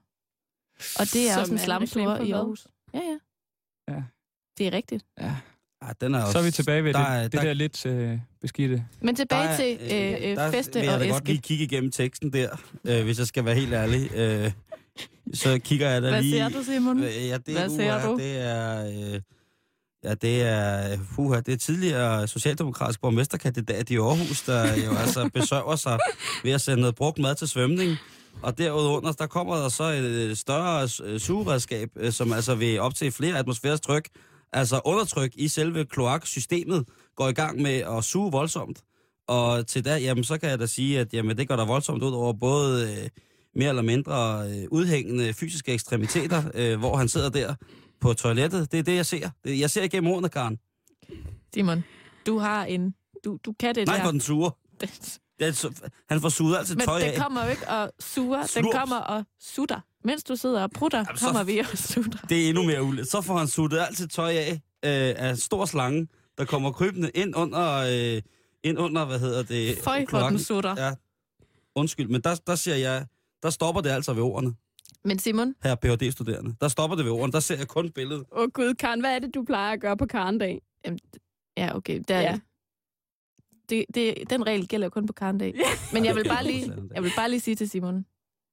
[1.00, 2.68] Og det er Som også en slamtur i Aarhus.
[2.94, 3.18] Ja, ja.
[3.94, 4.04] Ja.
[4.58, 5.06] Det er rigtigt.
[5.20, 5.36] Ja.
[5.84, 7.54] Ja, den er også, Så er vi tilbage ved der det, er- det der- der
[7.54, 8.86] lidt øh, beskidte.
[9.02, 11.28] Men tilbage der, til øh, øh, der feste vil jeg og da godt æske.
[11.28, 14.12] lige kigge igennem teksten der, øh, hvis jeg skal være helt ærlig.
[14.16, 14.52] Øh,
[15.34, 16.38] så kigger jeg da Hvad lige...
[16.38, 17.00] ser du, Simon?
[17.04, 18.18] Øh, Ja, det, Hvad ser uha, du?
[18.18, 19.14] Det er...
[19.16, 19.22] Øh,
[20.04, 20.98] ja, det er...
[21.16, 26.00] Puha, det er tidligere socialdemokratisk borgmesterkandidat i Aarhus, der jo altså besøger sig
[26.44, 27.98] ved at sende noget brugt mad til svømning.
[28.42, 32.96] Og derudover, der kommer der så et større øh, sugeredskab, øh, som altså vil op
[32.96, 34.10] til flere atmosfæres tryk,
[34.54, 36.86] altså undertryk i selve kloaksystemet,
[37.16, 38.84] går i gang med at suge voldsomt.
[39.28, 42.04] Og til da, jamen, så kan jeg da sige, at jamen, det går der voldsomt
[42.04, 43.10] ud over både øh,
[43.56, 47.56] mere eller mindre øh, udhængende fysiske ekstremiteter, øh, hvor han sidder der
[48.04, 48.72] på toilettet.
[48.72, 49.30] Det er det, jeg ser.
[49.44, 50.58] Det- Jeg ser igennem ordene, Karen.
[51.54, 51.84] Simon,
[52.26, 52.94] du har en...
[53.26, 54.04] Du, du kan det Nej, der.
[54.04, 54.50] hvor den suger.
[54.82, 57.12] Det- Det er, så- han får suget altid Men tøj af.
[57.12, 59.80] den kommer jo ikke og suger, den kommer og sutter.
[60.04, 62.20] Mens du sidder og prutter, Jamen, så- kommer vi og sutter.
[62.30, 63.08] Det er endnu mere ulet.
[63.08, 64.52] Så får han suttet altid tøj af
[64.86, 67.72] øh, af en stor slange, der kommer krybende ind under,
[68.16, 68.22] øh,
[68.64, 69.78] ind under hvad hedder det?
[69.84, 70.76] Føj, hvor den sutter.
[70.86, 70.92] Ja.
[71.76, 73.06] Undskyld, men der, der siger jeg,
[73.44, 74.54] der stopper det altså ved ordene,
[75.06, 76.56] Men Simon, her Ph.D.-studerende.
[76.62, 78.26] Der stopper det ved ordene, der ser jeg kun billedet.
[78.32, 80.62] Åh oh, gud, Karen, hvad er det, du plejer at gøre på Karendag?
[81.58, 82.32] ja okay, der, Ja.
[82.32, 82.40] ja.
[83.70, 85.54] det, det, den regel gælder kun på karndag.
[85.94, 88.06] Men jeg vil, bare lige, jeg vil bare lige sige til Simon,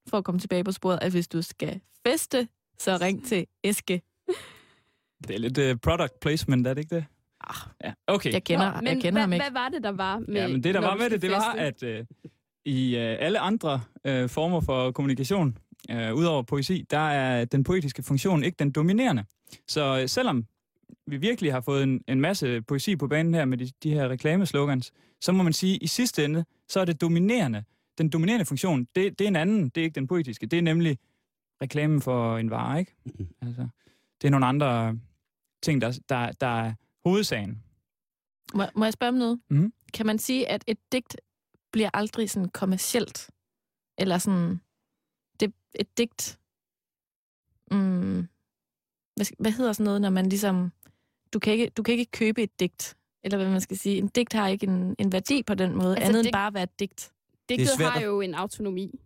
[0.09, 2.47] for at komme tilbage på sporet, at hvis du skal feste,
[2.79, 4.01] så ring til Eske.
[5.27, 7.05] Det er lidt uh, product placement, er det ikke det?
[7.41, 8.33] Ah, Ja, okay.
[8.33, 9.43] jeg kender, men jeg kender hvad, ham ikke.
[9.43, 11.51] hvad var det, der var med Ja, men det, der var med det, det var,
[11.53, 12.05] at øh,
[12.65, 15.57] i øh, alle andre øh, former for kommunikation,
[15.89, 19.25] øh, udover poesi, der er den poetiske funktion ikke den dominerende.
[19.67, 20.45] Så øh, selvom
[21.07, 24.09] vi virkelig har fået en, en masse poesi på banen her med de, de her
[24.09, 27.63] reklameslogans, så må man sige, at i sidste ende, så er det dominerende.
[27.97, 30.45] Den dominerende funktion, det, det er en anden, det er ikke den poetiske.
[30.45, 30.97] Det er nemlig
[31.61, 32.95] reklamen for en vare, ikke?
[33.05, 33.27] Mhm.
[33.41, 33.67] Altså,
[34.21, 34.97] det er nogle andre
[35.63, 36.73] ting, der, der, der er
[37.05, 37.63] hovedsagen.
[38.53, 39.39] Må, må jeg spørge om noget?
[39.49, 39.73] Mhm.
[39.93, 41.21] Kan man sige, at et digt
[41.71, 43.29] bliver aldrig sådan kommercielt?
[43.97, 44.61] Eller sådan...
[45.75, 46.39] Et digt...
[47.71, 48.27] Mm,
[49.15, 50.71] hvad, hvad hedder sådan noget, når man ligesom...
[51.33, 52.97] Du kan, ikke, du kan ikke købe et digt.
[53.23, 53.97] Eller hvad man skal sige.
[53.97, 56.47] En digt har ikke en, en værdi på den måde, Altså, andet digt- end bare
[56.47, 57.11] at være et digt.
[57.49, 58.99] Digtet svært har at- jo en autonomi.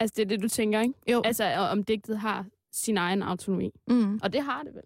[0.00, 0.94] Altså, det er det, du tænker, ikke?
[1.10, 1.22] Jo.
[1.24, 3.72] Altså, om digtet har sin egen autonomi.
[3.88, 4.20] Mm.
[4.22, 4.82] Og det har det vel.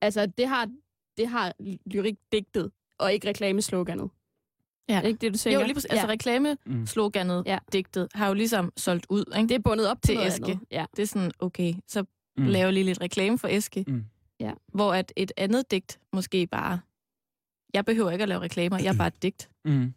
[0.00, 0.70] Altså, det har,
[1.16, 1.54] det har
[1.86, 4.10] lyrik digtet, og ikke reklamesloganet.
[4.88, 5.00] Ja.
[5.00, 5.60] Ikke det, du tænker?
[5.60, 5.90] Jo, lige præcis.
[5.90, 6.12] Altså ja.
[6.12, 7.52] reklamesloganet, Ja.
[7.52, 7.58] ja.
[7.72, 9.24] digtet, har jo ligesom solgt ud.
[9.36, 9.48] Ikke?
[9.48, 10.44] Det er bundet op til, Eske.
[10.44, 10.58] andet.
[10.70, 10.86] Ja.
[10.96, 12.04] det er sådan, okay, så
[12.38, 12.44] Mm.
[12.46, 13.84] laver lige lidt reklame for Eske.
[13.88, 14.04] Mm.
[14.40, 14.52] Ja.
[14.74, 16.80] Hvor at et andet digt måske bare...
[17.74, 19.50] Jeg behøver ikke at lave reklamer, jeg er bare et digt.
[19.64, 19.94] Mm.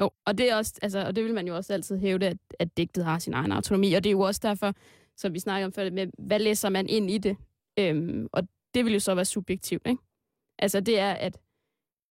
[0.00, 2.36] Jo, og det, er også, altså, og det vil man jo også altid hævde, at,
[2.58, 3.92] at digtet har sin egen autonomi.
[3.92, 4.74] Og det er jo også derfor,
[5.16, 7.36] som vi snakker om før, med, hvad læser man ind i det?
[7.78, 10.02] Øhm, og det vil jo så være subjektivt, ikke?
[10.58, 11.38] Altså det er, at,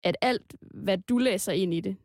[0.04, 1.96] at alt, hvad du læser ind i det,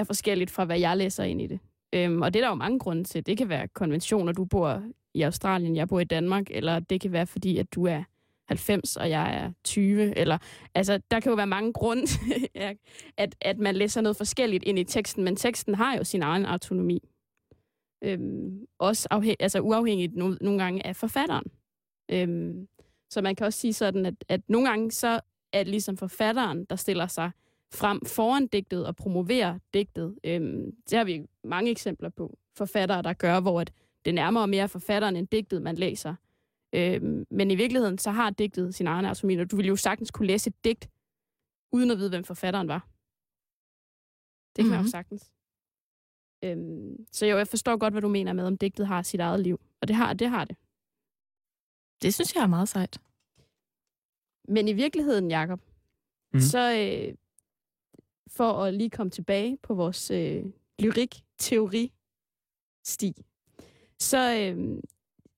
[0.00, 1.60] er forskelligt fra, hvad jeg læser ind i det.
[1.94, 3.26] Øhm, og det er der jo mange grunde til.
[3.26, 4.82] Det kan være konventioner, du bor
[5.14, 8.02] i Australien, jeg bor i Danmark, eller det kan være, fordi at du er
[8.48, 10.38] 90, og jeg er 20, eller
[10.74, 12.48] altså, der kan jo være mange grunde til,
[13.16, 16.44] at, at man læser noget forskelligt ind i teksten, men teksten har jo sin egen
[16.44, 17.08] autonomi.
[18.04, 21.44] Øhm, også afhæ- altså uafhængigt no- nogle gange af forfatteren.
[22.10, 22.68] Øhm,
[23.10, 25.20] så man kan også sige sådan, at, at nogle gange så
[25.52, 27.30] er det ligesom forfatteren, der stiller sig
[27.72, 30.18] frem foran digtet og promoverer digtet.
[30.24, 33.72] Øhm, det har vi mange eksempler på forfattere, der gør, hvor at
[34.04, 36.14] det nærmere mere forfatteren end digtet, man læser.
[36.74, 40.10] Øhm, men i virkeligheden, så har digtet sin egen autonomi, og du ville jo sagtens
[40.10, 40.90] kunne læse et digt,
[41.72, 42.88] uden at vide, hvem forfatteren var.
[44.56, 44.70] Det kan mm-hmm.
[44.70, 44.88] man jo Mhm.
[44.88, 45.32] sagtens.
[46.44, 49.40] Øhm, så jo, jeg forstår godt, hvad du mener med, om digtet har sit eget
[49.40, 49.60] liv.
[49.80, 50.30] Og det har det.
[50.30, 50.56] Har det.
[52.02, 53.00] Det synes jeg er meget sejt.
[54.48, 55.60] Men i virkeligheden, Jacob,
[56.32, 56.40] mm.
[56.40, 57.14] Så øh,
[58.30, 60.44] for at lige komme tilbage på vores øh,
[60.78, 63.14] lyrik-teori-sti,
[63.98, 64.78] så, øh,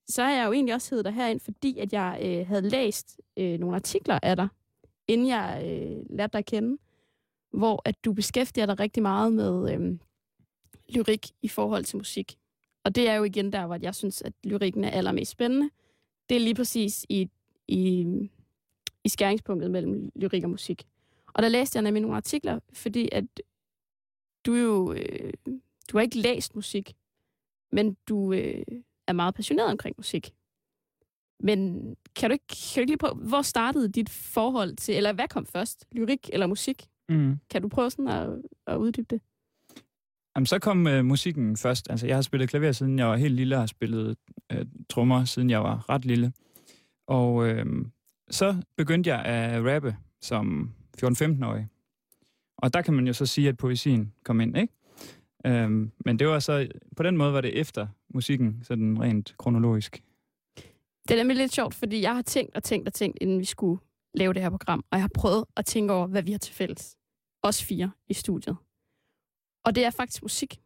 [0.09, 3.21] så har jeg jo egentlig også heddet dig herind, fordi at jeg øh, havde læst
[3.37, 4.49] øh, nogle artikler af dig,
[5.09, 6.79] inden jeg øh, lærte dig at kende,
[7.53, 9.99] hvor at du beskæftiger dig rigtig meget med øh,
[10.89, 12.39] lyrik i forhold til musik.
[12.85, 15.71] Og det er jo igen der, hvor jeg synes, at lyrikken er allermest spændende.
[16.29, 17.31] Det er lige præcis i,
[17.69, 18.07] i,
[19.05, 20.87] i skæringspunktet mellem lyrik og musik.
[21.35, 23.25] Og der læste jeg nemlig nogle artikler, fordi at
[24.47, 25.33] du jo, øh,
[25.91, 26.93] du har ikke læst musik,
[27.73, 28.63] men du øh,
[29.07, 30.35] er meget passioneret omkring musik.
[31.41, 31.85] Men
[32.17, 35.29] kan du, ikke, kan du ikke lige prøve, hvor startede dit forhold til, eller hvad
[35.29, 36.89] kom først, lyrik eller musik?
[37.09, 37.39] Mm.
[37.51, 38.29] Kan du prøve sådan at,
[38.67, 39.23] at uddybe det?
[40.37, 41.91] Jamen, så kom øh, musikken først.
[41.91, 44.17] Altså, jeg har spillet klaver, siden jeg var helt lille, og har spillet
[44.53, 46.33] øh, trommer, siden jeg var ret lille.
[47.07, 47.67] Og øh,
[48.31, 51.69] så begyndte jeg at rappe, som 14-15-årig.
[52.57, 54.73] Og der kan man jo så sige, at poesien kom ind, ikke?
[55.47, 60.03] Øhm, men det var så, på den måde var det efter musikken, sådan rent kronologisk.
[61.09, 63.45] Det er nemlig lidt sjovt, fordi jeg har tænkt og tænkt og tænkt, inden vi
[63.45, 63.81] skulle
[64.15, 66.55] lave det her program, og jeg har prøvet at tænke over, hvad vi har til
[66.55, 66.97] fælles.
[67.43, 68.57] Os fire i studiet.
[69.65, 70.61] Og det er faktisk musik.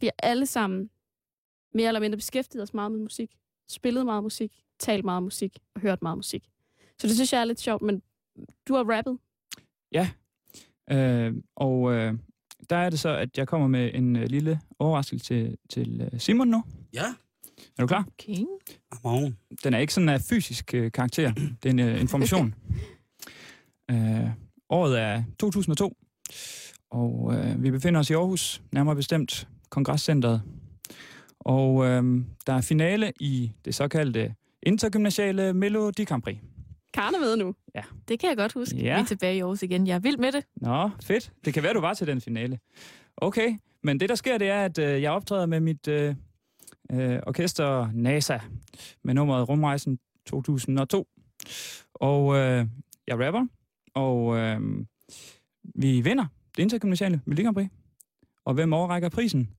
[0.00, 0.90] Vi er alle sammen
[1.74, 3.30] mere eller mindre beskæftiget os meget med musik,
[3.68, 6.50] spillet meget musik, talt meget musik og hørt meget musik.
[6.98, 8.02] Så det synes jeg er lidt sjovt, men
[8.68, 9.18] du har rappet.
[10.90, 12.14] Øh, og øh,
[12.70, 16.20] der er det så, at jeg kommer med en øh, lille overraskelse til, til øh,
[16.20, 16.64] Simon nu.
[16.92, 17.04] Ja.
[17.78, 18.08] Er du klar?
[18.18, 18.44] Okay.
[19.04, 19.36] Morgen.
[19.64, 21.32] Den er ikke sådan af fysisk øh, karakter.
[21.32, 22.54] Det er en øh, information.
[23.90, 24.30] øh,
[24.68, 25.96] året er 2002,
[26.90, 30.42] og øh, vi befinder os i Aarhus, nærmere bestemt Kongresscenteret.
[31.40, 36.38] Og øh, der er finale i det såkaldte intergymnasiale Melodi Grand Prix.
[36.94, 37.54] Karne ved nu.
[38.08, 38.76] Det kan jeg godt huske.
[38.76, 38.94] Ja.
[38.94, 39.86] Vi er tilbage i Aarhus igen.
[39.86, 40.44] Jeg er vild med det.
[40.56, 41.32] Nå, fedt.
[41.44, 42.58] Det kan være, du var til den finale.
[43.16, 46.14] Okay, men det der sker, det er, at øh, jeg optræder med mit øh,
[46.92, 48.38] øh, orkester NASA
[49.04, 51.08] med nummeret Rumrejsen 2002.
[51.94, 52.66] Og øh,
[53.06, 53.46] jeg rapper,
[53.94, 54.60] og øh,
[55.74, 56.26] vi vinder
[56.56, 57.68] det intergymnasiale Melodi.
[58.44, 59.50] Og hvem overrækker prisen?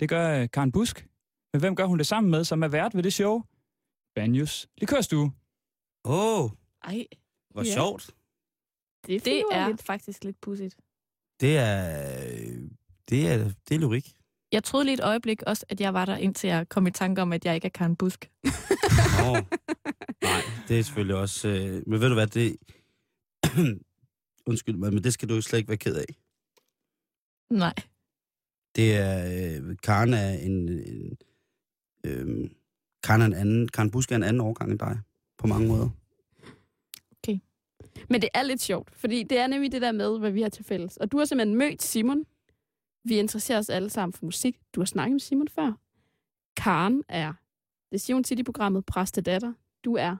[0.00, 1.06] Det gør øh, Karen Busk.
[1.52, 3.42] Men hvem gør hun det sammen med, som er vært ved det show?
[4.14, 5.32] Banjus Likørstue.
[6.04, 6.50] Åh, oh,
[6.84, 7.06] Ej,
[7.50, 7.74] hvor Ja.
[7.74, 8.10] sjovt.
[9.06, 9.82] Det er, det er finurligt.
[9.82, 10.76] faktisk lidt pudsigt.
[11.40, 12.06] Det er,
[13.08, 14.14] det er, det er lyrik.
[14.52, 17.22] Jeg troede lige et øjeblik også, at jeg var der, indtil jeg kom i tanke
[17.22, 18.30] om, at jeg ikke er Karen Busk.
[18.44, 19.32] Nå.
[20.22, 21.48] Nej, det er selvfølgelig også...
[21.48, 22.56] Øh, men ved du hvad, det...
[24.50, 26.16] Undskyld mig, men det skal du jo slet ikke være ked af.
[27.50, 27.74] Nej.
[28.76, 29.58] Det er...
[29.60, 30.68] Øh, Karen er en...
[30.68, 31.18] en
[32.04, 32.50] øh,
[33.02, 33.68] Karen er en anden...
[33.68, 35.00] Karen Busk er en anden årgang end dig.
[35.38, 35.90] På mange måder.
[38.08, 40.48] Men det er lidt sjovt, fordi det er nemlig det der med, hvad vi har
[40.48, 40.96] til fælles.
[40.96, 42.24] Og du har simpelthen mødt Simon.
[43.04, 44.58] Vi interesserer os alle sammen for musik.
[44.74, 45.72] Du har snakket med Simon før.
[46.56, 47.32] Karen er,
[47.92, 49.52] det siger hun tit i programmet, præstedatter.
[49.84, 50.16] Du er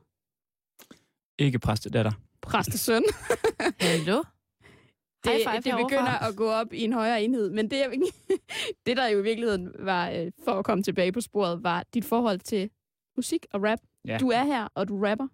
[1.39, 2.13] Ikke præstedatter.
[2.43, 3.03] præstesøn.
[3.81, 4.23] Hallo?
[5.25, 7.51] Det, High five det begynder at gå op i en højere enhed.
[7.51, 7.87] Men det,
[8.87, 12.05] det der jo i virkeligheden var, øh, for at komme tilbage på sporet, var dit
[12.05, 12.71] forhold til
[13.17, 13.79] musik og rap.
[14.05, 14.19] Ja.
[14.19, 15.29] Du er her, og du rapper.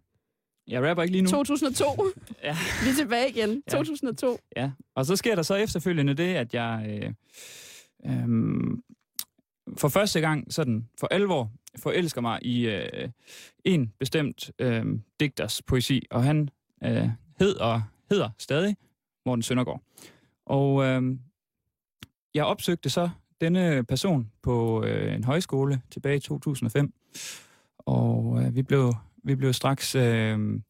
[0.69, 1.29] Jeg rapper ikke lige nu.
[1.31, 1.85] 2002.
[2.45, 2.57] Ja.
[2.85, 3.63] Vi er tilbage igen.
[3.73, 3.77] Ja.
[3.77, 4.39] 2002.
[4.57, 7.13] Ja, og så sker der så efterfølgende det, at jeg øh,
[8.07, 8.29] øh,
[9.77, 13.09] for første gang sådan for alvor forelsker mig i øh,
[13.65, 14.85] en bestemt øh,
[15.21, 16.49] digters poesi, og han
[16.85, 18.77] øh, hed og hedder stadig
[19.27, 19.83] Morten Søndergaard.
[20.47, 21.03] Og øh,
[22.35, 26.93] jeg opsøgte så denne person på øh, en højskole tilbage i 2005,
[27.79, 28.95] og øh, vi blev
[29.25, 30.61] vi blev straks øh,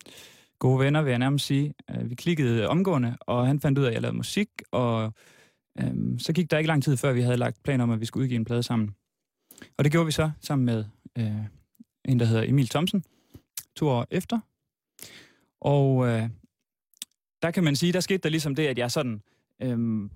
[0.58, 1.74] gode venner, vil jeg nærmest sige.
[1.90, 5.12] Øh, vi klikkede omgående, og han fandt ud af, at jeg lavede musik, og
[5.80, 8.06] øh, så gik der ikke lang tid, før vi havde lagt planer om, at vi
[8.06, 8.94] skulle udgive en plade sammen.
[9.78, 10.84] Og det gjorde vi så sammen med
[11.18, 11.44] øh,
[12.04, 13.04] en, der hedder Emil Thomsen,
[13.76, 14.40] to år efter.
[15.60, 16.28] Og øh,
[17.42, 19.22] der kan man sige, der skete der ligesom det, at jeg sådan
[19.62, 20.10] øh,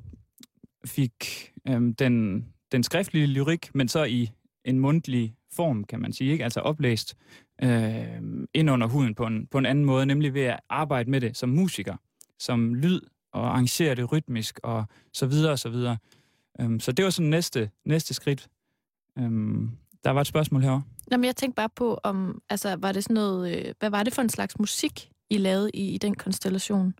[0.84, 4.30] fik øh, den, den skriftlige lyrik, men så i
[4.64, 6.44] en mundtlig form, kan man sige, ikke?
[6.44, 7.16] altså oplæst
[7.62, 11.20] øh, ind under huden på en, på en anden måde, nemlig ved at arbejde med
[11.20, 11.96] det som musiker,
[12.38, 13.00] som lyd,
[13.32, 15.96] og arrangere det rytmisk, og så videre, og så videre.
[16.60, 18.48] Øhm, så det var sådan næste, næste skridt.
[19.18, 19.70] Øhm,
[20.04, 20.82] der var et spørgsmål herovre.
[21.10, 24.02] Nå, men jeg tænkte bare på, om, altså, var det sådan noget, øh, hvad var
[24.02, 26.94] det for en slags musik, I lavede i, i den konstellation?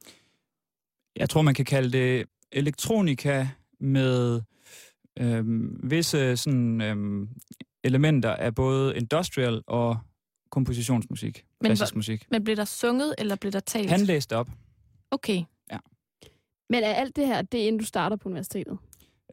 [1.17, 3.49] Jeg tror, man kan kalde det elektronika
[3.81, 4.43] med
[5.21, 7.29] øhm, visse sådan, øhm,
[7.85, 9.99] elementer af både industrial og
[10.51, 12.27] kompositionsmusik, Men klassisk musik.
[12.31, 13.91] Men blev der sunget, eller blev der talt?
[13.91, 14.49] Han læste op.
[15.11, 15.43] Okay.
[16.71, 18.79] Men er alt det her, det er inden du starter på universitetet?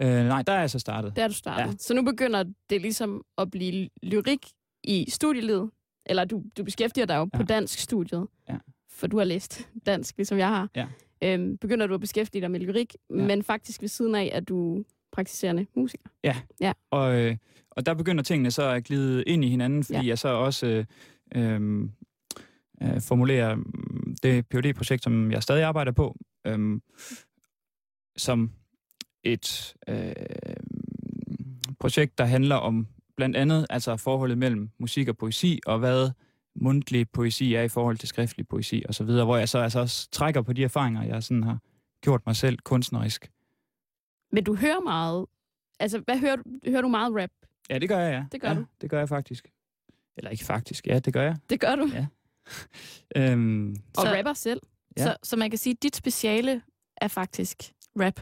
[0.02, 1.16] Øh, nej, der er jeg så startet.
[1.16, 1.66] Der er du startet.
[1.66, 1.70] Ja.
[1.70, 1.74] Ja.
[1.80, 4.46] Så nu begynder det ligesom at blive lyrik
[4.84, 5.72] i studielivet.
[6.06, 7.38] Eller du, du beskæftiger dig jo ja.
[7.38, 7.54] på Ja.
[7.54, 8.28] dansk studiet.
[8.50, 8.58] Ja.
[8.90, 10.70] For du har læst dansk, ligesom jeg har.
[10.76, 10.88] Ja.
[11.24, 13.16] Øhm, begynder du at beskæftige dig med lyrik, ja.
[13.16, 13.24] Ja.
[13.28, 14.84] men faktisk ved siden af, at du
[15.16, 16.10] praktiserende musiker.
[16.92, 17.38] Og, øh,
[17.72, 20.04] og der begynder tingene så at glide ind i hinanden, fordi Ja.
[20.04, 20.08] ja.
[20.08, 20.86] jeg så også øh,
[21.36, 21.90] øh,
[22.82, 26.80] øh, formulerer mm, det phd projekt som jeg stadig arbejder på, øh,
[28.18, 28.52] som
[29.24, 30.14] et øh,
[31.80, 32.88] projekt, der handler om
[33.18, 36.12] blandt andet altså forholdet mellem musik og poesi, og hvad
[36.56, 39.80] mundtlig poesi er i forhold til skriftlig poesi og så videre, hvor jeg så altså
[39.80, 41.58] også trækker på de erfaringer, jeg sådan har
[42.02, 43.32] gjort mig selv kunstnerisk.
[44.36, 45.26] Men du hører meget...
[45.80, 46.44] Altså, hvad hører du?
[46.68, 47.30] Hører du meget rap?
[47.70, 48.26] Ja, det gør jeg, ja.
[48.32, 48.66] Det gør ja, du.
[48.82, 49.52] det gør jeg faktisk.
[50.18, 51.38] Eller ikke faktisk, ja, det gør jeg.
[51.50, 51.90] Det gør du.
[51.94, 52.06] Ja.
[53.32, 54.62] Øhm, Og Så- rapper selv.
[54.98, 55.04] Ja.
[55.04, 56.62] Så, så man kan sige, at dit speciale
[56.98, 57.64] er faktisk
[58.00, 58.20] rap.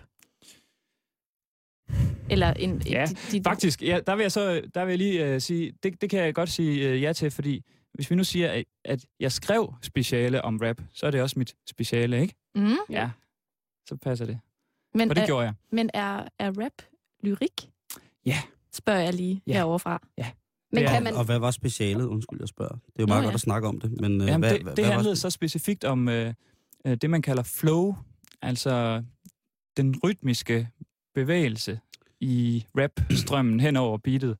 [2.29, 2.81] Eller en...
[2.81, 5.71] Ja, dit, dit, Faktisk, ja, der vil jeg så der vil jeg lige uh, sige,
[5.83, 8.65] det, det kan jeg godt sige uh, ja til, fordi hvis vi nu siger, at,
[8.85, 12.35] at jeg skrev speciale om rap, så er det også mit speciale, ikke?
[12.55, 13.09] Mm, Ja.
[13.89, 14.39] Så passer det.
[14.93, 15.53] Men, Og det er, gjorde jeg.
[15.71, 16.81] men er, er rap
[17.23, 17.69] lyrik?
[18.25, 18.37] Ja.
[18.71, 19.53] Spørger jeg lige Ja.
[19.53, 20.01] herovre fra.
[20.17, 20.25] Men
[20.71, 21.13] Det er- kan man...
[21.15, 22.05] Og hvad var specialet?
[22.05, 22.73] Undskyld, jeg spørger.
[22.73, 23.35] Det er jo meget Nå, godt ja.
[23.35, 25.29] at snakke om det, men øh, Jamen, hvad, det, hvad, det hvad handlede var, så
[25.29, 26.33] specifikt om øh,
[26.87, 27.95] øh, det, man kalder flow,
[28.41, 29.03] altså
[29.77, 30.69] den rytmiske
[31.15, 31.79] bevægelse
[32.19, 34.37] i rap-strømmen hen over beatet.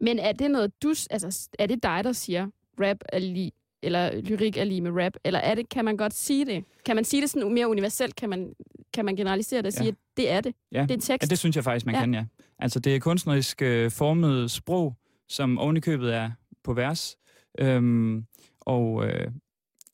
[0.00, 0.88] Men er det noget, du...
[1.10, 2.46] Altså, er det dig, der siger,
[2.80, 3.52] rap er lige
[3.82, 6.64] eller lyrik er lige med rap, eller er det, kan man godt sige det?
[6.84, 8.16] Kan man sige det sådan mere universelt?
[8.16, 8.52] Kan man,
[8.94, 9.90] kan man generalisere det og sige, Ja.
[9.90, 10.54] at det er det?
[10.72, 10.82] Ja.
[10.82, 11.08] Det er tekst.
[11.08, 12.00] Ja, det synes jeg faktisk, man ja.
[12.00, 12.24] kan, ja.
[12.58, 14.96] Altså, det er kunstnerisk øh, formet sprog,
[15.28, 16.30] som ovenikøbet er
[16.64, 17.16] på vers.
[17.58, 18.24] Øhm,
[18.60, 19.30] og øh,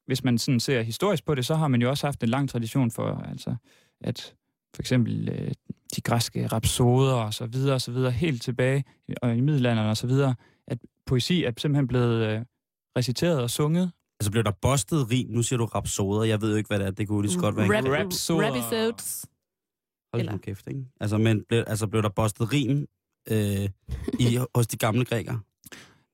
[0.07, 2.49] hvis man sådan ser historisk på det, så har man jo også haft en lang
[2.51, 3.55] tradition for, altså,
[4.01, 4.35] at
[4.75, 5.51] for eksempel øh,
[5.97, 8.85] de græske rapsoder og så videre, og så videre, helt tilbage
[9.23, 10.35] og i middelalderen og så videre,
[10.67, 12.41] at poesi er simpelthen blevet øh,
[12.99, 13.91] reciteret og sunget.
[14.23, 15.27] Altså blev der bustet rim?
[15.31, 16.25] Nu siger du rapsoder.
[16.25, 16.91] Jeg ved jo ikke, hvad det er.
[16.91, 17.67] Det kunne lige så godt være.
[17.67, 18.49] en- Rap, Rapsoder.
[18.51, 19.27] Rapisodes.
[20.13, 20.85] Hold eller- kæft, ikke?
[21.01, 22.87] Altså, men blev, altså, blev der bustet rim
[23.29, 23.69] øh,
[24.21, 25.41] i, hos de gamle grækere?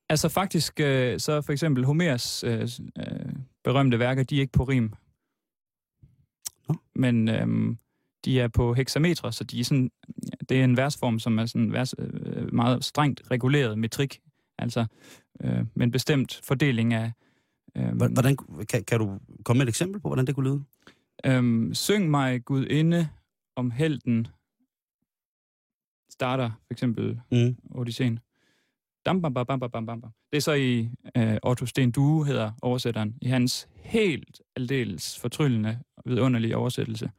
[0.08, 3.04] Altså faktisk, øh, så for eksempel Homers øh, øh,
[3.64, 4.92] berømte værker, de er ikke på rim.
[6.68, 6.74] Nå.
[6.94, 7.76] Men øh,
[8.24, 9.90] de er på hexametre, så de er sådan,
[10.48, 14.20] det er en versform, som er sådan vers, øh, meget strengt reguleret metrik.
[14.58, 14.86] Altså
[15.44, 17.12] øh, med en bestemt fordeling af...
[17.78, 18.36] Øh, Hva- Hvordan,
[18.68, 20.64] kan, kan du komme med et eksempel på, hvordan det kunne lyde?
[21.26, 23.08] Øhm, syng mig Gud inde
[23.56, 24.26] om helten
[26.10, 27.56] starter for eksempel Mm.
[27.74, 28.18] Odysseen.
[29.06, 30.02] Dam, bam, bam, bam, bam, bam, bam.
[30.32, 35.78] Det er så i øh, Otto Sten Due, hedder oversætteren, i hans helt aldeles fortryllende
[35.96, 37.10] og vidunderlige oversættelse.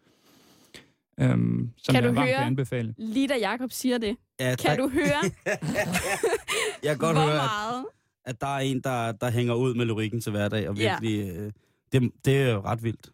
[1.19, 2.37] Øhm, som Kan jeg du varmt høre?
[2.37, 2.95] kan anbefale.
[2.97, 5.23] Lige da Jacob siger det, Ja, kan du høre,
[6.83, 7.85] jeg kan godt hvor høre, at, meget...
[8.29, 10.99] at der er en, der, der hænger ud med lyrikken til hverdag, og Ja.
[10.99, 11.37] virkelig...
[11.37, 11.51] Øh,
[11.91, 13.11] det, det er jo ret vildt.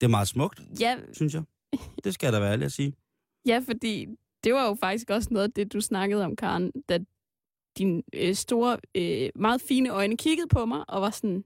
[0.00, 1.42] Det er meget smukt, Ja, synes jeg.
[2.04, 2.94] Det skal jeg da være ærlig at sige.
[3.50, 4.06] ja, fordi
[4.44, 6.98] det var jo faktisk også noget af det, du snakkede om, Karen, da
[7.78, 11.44] dine øh, store, øh, meget fine øjne kiggede på mig og var sådan,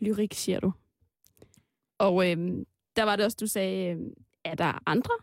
[0.00, 0.72] lyrik, siger du.
[1.98, 2.36] Og øh,
[2.96, 4.00] der var det også, du sagde, øh,
[4.44, 5.14] er der andre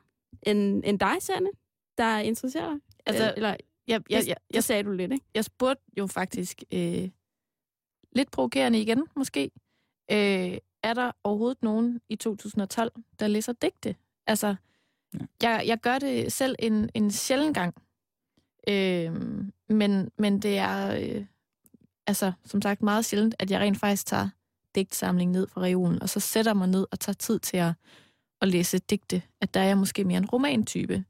[0.43, 1.49] end, end dig, Sanne,
[1.97, 2.79] der interesserer dig?
[3.05, 3.55] Altså, Eller,
[3.87, 5.25] Jeg, jeg, jeg, jeg, sagde du lidt, ikke?
[5.33, 7.09] jeg spurgte jo faktisk øh,
[8.11, 9.51] lidt provokerende igen, måske.
[10.11, 13.95] Øh, er der overhovedet nogen i 2012, der læser digte?
[14.27, 14.55] Altså,
[15.13, 15.25] Ja.
[15.41, 17.75] jeg, jeg gør det selv en, en sjælden gang.
[18.69, 19.15] Øh,
[19.69, 21.25] men, men det er, øh,
[22.07, 24.29] altså, som sagt, meget sjældent, at jeg rent faktisk tager
[24.75, 27.73] digtsamling ned fra reolen, og så sætter mig ned og tager tid til at,
[28.41, 29.21] at læse digte.
[29.41, 31.03] At der er jeg måske mere en romantype.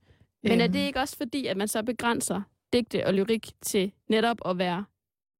[0.43, 2.41] Men er Øhm, det ikke også fordi, at man så begrænser
[2.73, 4.85] digte og lyrik til netop at være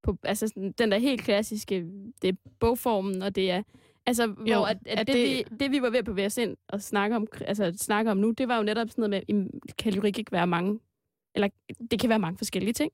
[0.04, 1.86] på altså sådan, den der helt klassiske,
[2.22, 3.64] det er bogformen, og det er
[4.06, 6.58] Altså, jo, hvor at, at, at det, det- vi, det, vi var ved os ind
[6.70, 9.94] og snakke om, altså, snakke om nu, det var jo netop sådan noget med, kan
[9.94, 10.80] lyrik ikke være mange,
[11.36, 11.48] eller
[11.92, 12.92] det kan være mange forskellige ting.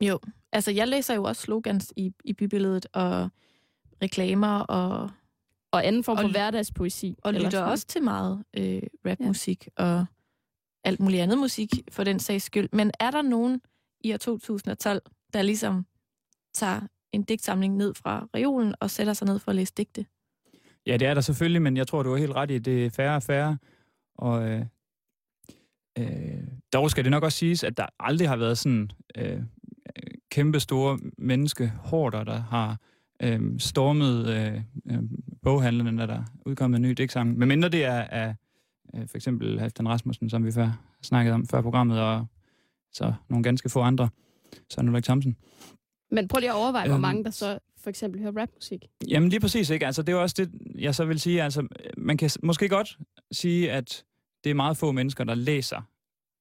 [0.00, 0.18] Jo,
[0.52, 3.28] altså jeg læser jo også slogans i, i bybilledet og
[4.02, 5.10] reklamer og,
[5.72, 7.16] Og anden form for hverdagspoesi.
[7.22, 7.68] og lytter sådan.
[7.70, 9.84] også til meget øh, rapmusik ja.
[9.84, 10.06] og
[10.84, 12.68] alt muligt andet musik for den sags skyld.
[12.72, 13.60] Men er der nogen
[14.00, 15.86] i år 2012, der ligesom
[16.54, 16.80] tager
[17.12, 20.06] en digtsamling ned fra reolen og sætter sig ned for at læse digte?
[20.86, 22.90] Ja, det er der selvfølgelig, men jeg tror, du er helt ret i, det er
[22.90, 23.58] færre og færre.
[24.18, 24.64] Og øh,
[25.98, 29.42] øh, dog skal det nok også siges, at der aldrig har været sådan øh,
[30.30, 32.80] kæmpe store menneskehorder, der har
[33.22, 35.02] øh, stormet øh, øh,
[35.42, 37.38] boghandlerne, når der er udkommet en ny digtsamling.
[37.38, 38.34] Men mindre det er af
[38.94, 42.26] øh, for eksempel Halvdan Rasmussen, som vi før snakkede om før programmet, og
[42.96, 44.08] så nogle ganske få andre.
[44.70, 45.36] Søren Ulrik Thomsen.
[46.10, 48.84] Men prøv lige at overveje, hvor Øhm, mange der så for eksempel hører rapmusik.
[49.08, 49.86] Jamen lige præcis, ikke?
[49.86, 51.42] Altså det er også det, jeg så vil sige.
[51.42, 51.66] Altså,
[51.96, 52.98] man kan måske godt
[53.32, 54.04] sige, at
[54.44, 55.82] det er meget få mennesker, der læser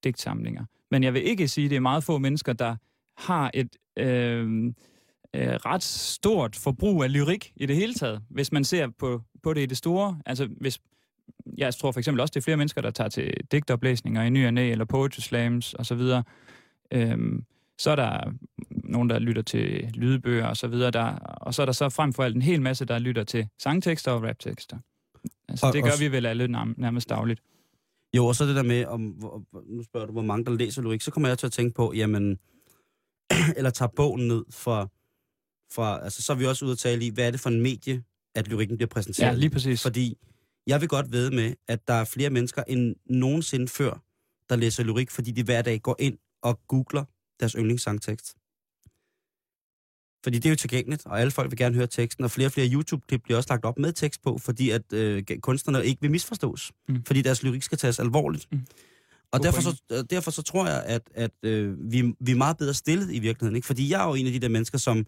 [0.04, 0.66] digtsamlinger.
[0.92, 2.76] Men jeg vil ikke sige, at det er meget få mennesker, der
[3.18, 4.66] har et øh,
[5.36, 8.22] øh, ret stort forbrug af lyrik i det hele taget.
[8.30, 10.20] Hvis man ser på, på det i det store.
[10.26, 10.80] Altså hvis,
[11.58, 14.46] jeg tror for eksempel også, det er flere mennesker, der tager til digtoplæsninger i ny
[14.48, 16.02] og næ, eller poetry slams osv.
[16.92, 17.46] Øhm,
[17.78, 18.32] så er der
[18.70, 22.14] nogen, der lytter til lydbøger og så videre, der, og så er der så frem
[22.14, 24.78] for alt en hel masse, der lytter til sangtekster og raptekster.
[25.50, 27.42] Altså, Og- det gør og- vi vel alle nærm- nærmest dagligt.
[28.16, 29.02] Jo, og så det der med, om,
[29.70, 31.94] nu spørger du, hvor mange der læser lyrik, så kommer jeg til at tænke på,
[31.96, 32.40] jamen,
[33.58, 34.88] eller tager bogen ned fra,
[35.74, 37.62] fra, altså så er vi også ude at tale i, hvad er det for en
[37.62, 38.04] medie,
[38.36, 39.28] at lyrikken bliver præsenteret.
[39.28, 39.82] Ja, lige præcis.
[39.84, 40.18] Fordi
[40.68, 44.04] jeg vil godt ved med, at der er flere mennesker end nogensinde før,
[44.50, 47.04] der læser lyrik, fordi de hver dag går ind og googler
[47.40, 48.36] deres yndlingssangtekst.
[50.24, 52.52] Fordi det er jo tilgængeligt, og alle folk vil gerne høre teksten, og flere og
[52.52, 56.12] flere YouTube-klip bliver også lagt op med tekst på, fordi at øh, kunstnerne ikke vil
[56.12, 57.04] misforstås, Mm.
[57.06, 58.48] fordi deres lyrik skal tages alvorligt.
[58.52, 58.60] Mm.
[59.32, 62.58] Og derfor så, øh, derfor så tror jeg, at, at øh, vi, vi er meget
[62.58, 63.56] bedre stillet i virkeligheden.
[63.56, 63.66] Ikke?
[63.66, 65.06] Fordi jeg er jo en af de der mennesker, som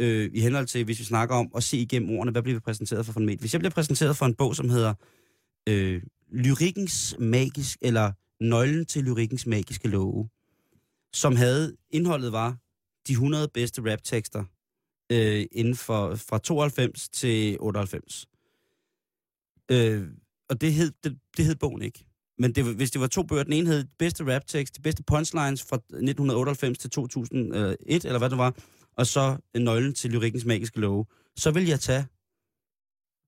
[0.00, 2.60] øh, i henhold til, hvis vi snakker om at se igennem ordene, hvad bliver vi
[2.60, 3.36] præsenteret for for en med?
[3.36, 4.94] Hvis jeg bliver præsenteret for en bog, som hedder
[5.68, 10.28] øh, Lyrikkens magisk, eller Nøglen til lyrikkens magiske love,
[11.12, 12.56] som havde, indholdet var
[13.06, 14.44] de 100 bedste raptekster
[15.12, 18.26] øh, inden for fra 92 til 98.
[19.70, 20.08] Øh,
[20.48, 22.06] og det hed, det, det hed bogen ikke.
[22.38, 25.62] Men det, hvis det var to bøger, den ene hed bedste raptekst, de bedste punchlines
[25.62, 28.54] fra 1998 til 2001, øh, eller hvad det var,
[29.00, 31.04] og så nøglen til lyrikkens magiske love,
[31.36, 32.04] så vil jeg tage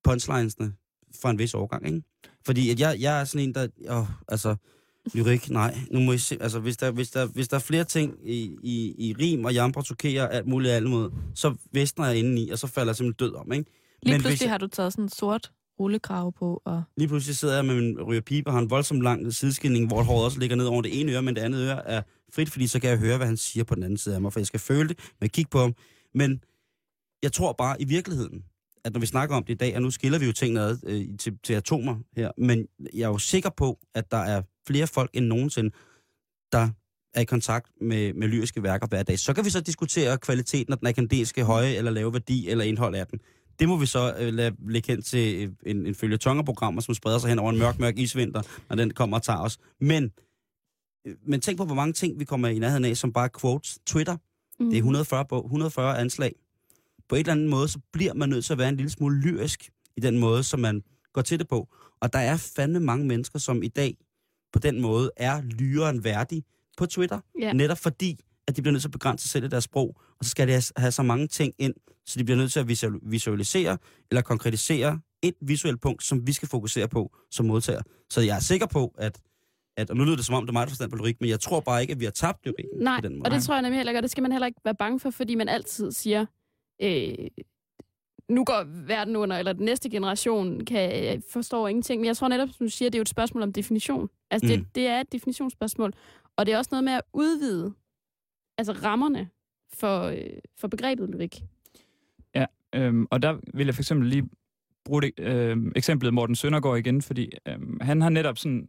[0.03, 0.73] punchlinesene
[1.21, 2.01] fra en vis årgang, ikke?
[2.45, 3.67] Fordi at jeg, jeg er sådan en, der...
[3.89, 4.55] Åh, altså,
[5.13, 5.77] lyrik, nej.
[5.91, 8.55] Nu må I se, altså, hvis der, hvis der, hvis der er flere ting i,
[8.63, 12.59] i, i rim og jamper, tokerer, alt muligt alt mod, så væsner jeg indeni, og
[12.59, 13.71] så falder jeg simpelthen død om, ikke?
[14.03, 17.35] Lige Men pludselig jeg- har du taget sådan en sort rullekrave på, og Lige pludselig
[17.37, 20.39] sidder jeg med min ryger pipe og har en voldsom lang sideskilning, hvor håret også
[20.39, 22.01] ligger ned over det ene øre, men det andet øre er
[22.35, 24.33] frit, fordi så kan jeg høre, hvad han siger på den anden side af mig,
[24.33, 25.75] for jeg skal føle det med at kigge på ham.
[26.13, 26.43] Men
[27.23, 28.43] jeg tror bare i virkeligheden,
[28.85, 30.77] at når vi snakker om det i dag, og nu skiller vi jo tingene ad
[30.83, 34.87] øh, til, til atomer her, men jeg er jo sikker på, at der er flere
[34.87, 35.71] folk end nogensinde,
[36.51, 36.69] der
[37.13, 39.19] er i kontakt med, med lyriske værker hver dag.
[39.19, 42.95] Så kan vi så diskutere kvaliteten af den akademiske høje eller lave værdi eller indhold
[42.95, 43.19] af den.
[43.59, 46.93] Det må vi så øh, lade lægge hen til øh, en, en følge tongerprogrammer, som
[46.93, 49.59] spreder sig hen over en mørk, mørk isvinter, når den kommer og tager os.
[49.81, 50.11] Men,
[51.25, 53.79] men tænk på, hvor mange ting vi kommer i nærheden af, som bare quotes.
[53.85, 54.17] Twitter,
[54.59, 54.65] Mm.
[54.69, 56.35] det er 140, bog, 140 anslag.
[57.09, 59.19] På en eller anden måde, så bliver man nødt til at være en lille smule
[59.21, 60.83] lyrisk i den måde, som man
[61.13, 61.67] går til det på.
[62.01, 63.97] Og der er fandme mange mennesker, som i dag
[64.53, 66.43] på den måde er lyren værdig
[66.77, 67.19] på Twitter.
[67.39, 67.53] Ja.
[67.53, 70.25] Netop fordi, at de bliver nødt til at begrænse sig selv i deres sprog, og
[70.25, 71.73] så skal de have, så mange ting ind,
[72.05, 73.77] så de bliver nødt til at visual- visualisere
[74.11, 77.81] eller konkretisere et visuelt punkt, som vi skal fokusere på som modtager.
[78.09, 79.19] Så jeg er sikker på, at,
[79.77, 81.39] at og nu lyder det som om, det er meget forstand på lyrik, men jeg
[81.39, 83.25] tror bare ikke, at vi har tabt lyrikken Nej, på den måde.
[83.25, 84.99] og det tror jeg nemlig heller ikke, og det skal man heller ikke være bange
[84.99, 86.25] for, fordi man altid siger,
[86.81, 87.13] øh,
[88.29, 91.99] nu går verden under, eller den næste generation kan forstår ingenting.
[92.01, 94.09] Men jeg tror netop, som du siger, det er jo et spørgsmål om definition.
[94.31, 94.65] Altså, det, Mm.
[94.75, 95.93] det er et definitionsspørgsmål.
[96.37, 97.73] Og det er også noget med at udvide
[98.57, 99.29] altså rammerne
[99.73, 100.17] for, øh,
[100.57, 101.43] for begrebet lyrik.
[102.75, 104.29] Øhm, og der vil jeg for eksempel lige
[104.85, 108.67] bruge det, øhm, eksemplet Morten Søndergaard igen, fordi øhm, han har netop sådan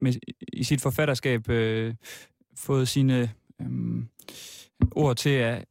[0.00, 0.12] med,
[0.52, 1.94] i sit forfatterskab øh,
[2.56, 4.04] fået sine øh,
[4.92, 5.64] ord til at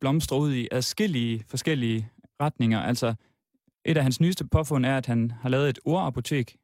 [0.00, 2.10] blomstre ud i adskillige forskellige
[2.40, 2.80] retninger.
[2.80, 3.14] Altså,
[3.84, 6.56] et af hans nyeste påfund er, at han har lavet et ordapotek,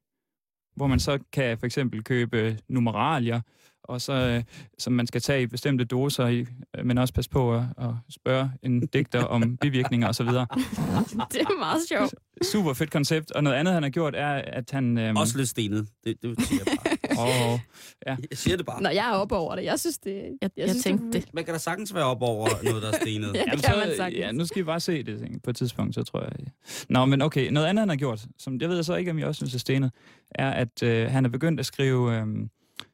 [0.76, 3.40] hvor man så kan for eksempel købe numeralier,
[3.88, 4.42] og så, øh,
[4.78, 6.46] som man skal tage i bestemte doser, i,
[6.78, 10.26] øh, men også passe på at, at spørge en digter om bivirkninger osv.
[10.26, 12.14] det er meget sjovt.
[12.42, 13.30] Super fedt koncept.
[13.30, 14.98] Og noget andet, han har gjort, er, at han...
[14.98, 15.88] Øhm, Også lidt stenet.
[16.04, 16.76] Det, det siger jeg
[17.16, 17.52] bare.
[17.52, 17.60] åh,
[18.06, 18.82] Jeg siger det bare.
[18.82, 19.64] Nå, jeg er oppe over det.
[19.64, 20.14] Jeg synes, det...
[20.14, 21.34] jeg, jeg, jeg synes, tænkte er det.
[21.34, 23.26] Man kan da sagtens være op over noget, der er stenet.
[23.36, 24.18] Ja, det Jamen, kan så, man sagtens.
[24.20, 26.32] Ja, nu skal vi bare se det tænker, på et tidspunkt, så tror jeg.
[26.38, 26.44] Ja.
[26.88, 27.50] Nå, men okay.
[27.50, 29.58] Noget andet, han har gjort, som jeg ved så ikke, om jeg også synes er
[29.58, 29.90] stenet,
[30.30, 32.26] er, at øh, han er begyndt at skrive øh,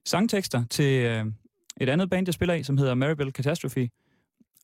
[0.06, 1.26] sangtekster til øh,
[1.80, 3.90] et andet band, jeg spiller i, som hedder Maribel Catastrophe.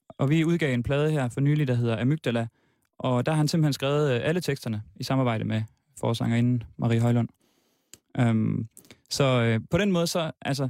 [0.09, 2.47] Og vi udgav en plade her for nylig, der hedder Amygdala.
[2.99, 5.63] Og der har han simpelthen skrevet øh, alle teksterne i samarbejde med
[6.01, 7.29] forsangerinden Marie Højlund.
[8.19, 8.69] Øhm,
[9.11, 10.69] så øh, på den måde, så, altså,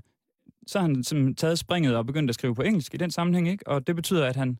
[0.66, 3.48] så har han simpelthen taget springet og begyndt at skrive på engelsk i den sammenhæng,
[3.48, 3.66] ikke?
[3.66, 4.58] Og det betyder, at han,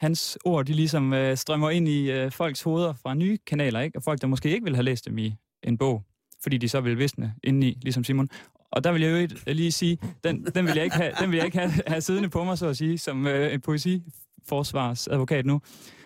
[0.00, 3.98] hans ord, de ligesom øh, strømmer ind i øh, folks hoveder fra nye kanaler, ikke?
[3.98, 6.04] Og folk, der måske ikke vil have læst dem i en bog,
[6.42, 8.28] fordi de så vil visne indeni, ligesom Simon.
[8.74, 11.30] Og der vil jeg jo ikke lige sige, den, den vil jeg ikke, have, den
[11.30, 15.46] vil jeg ikke have, have siddende på mig, så at sige, som øh, en poesiforsvarsadvokat
[15.46, 15.60] nu.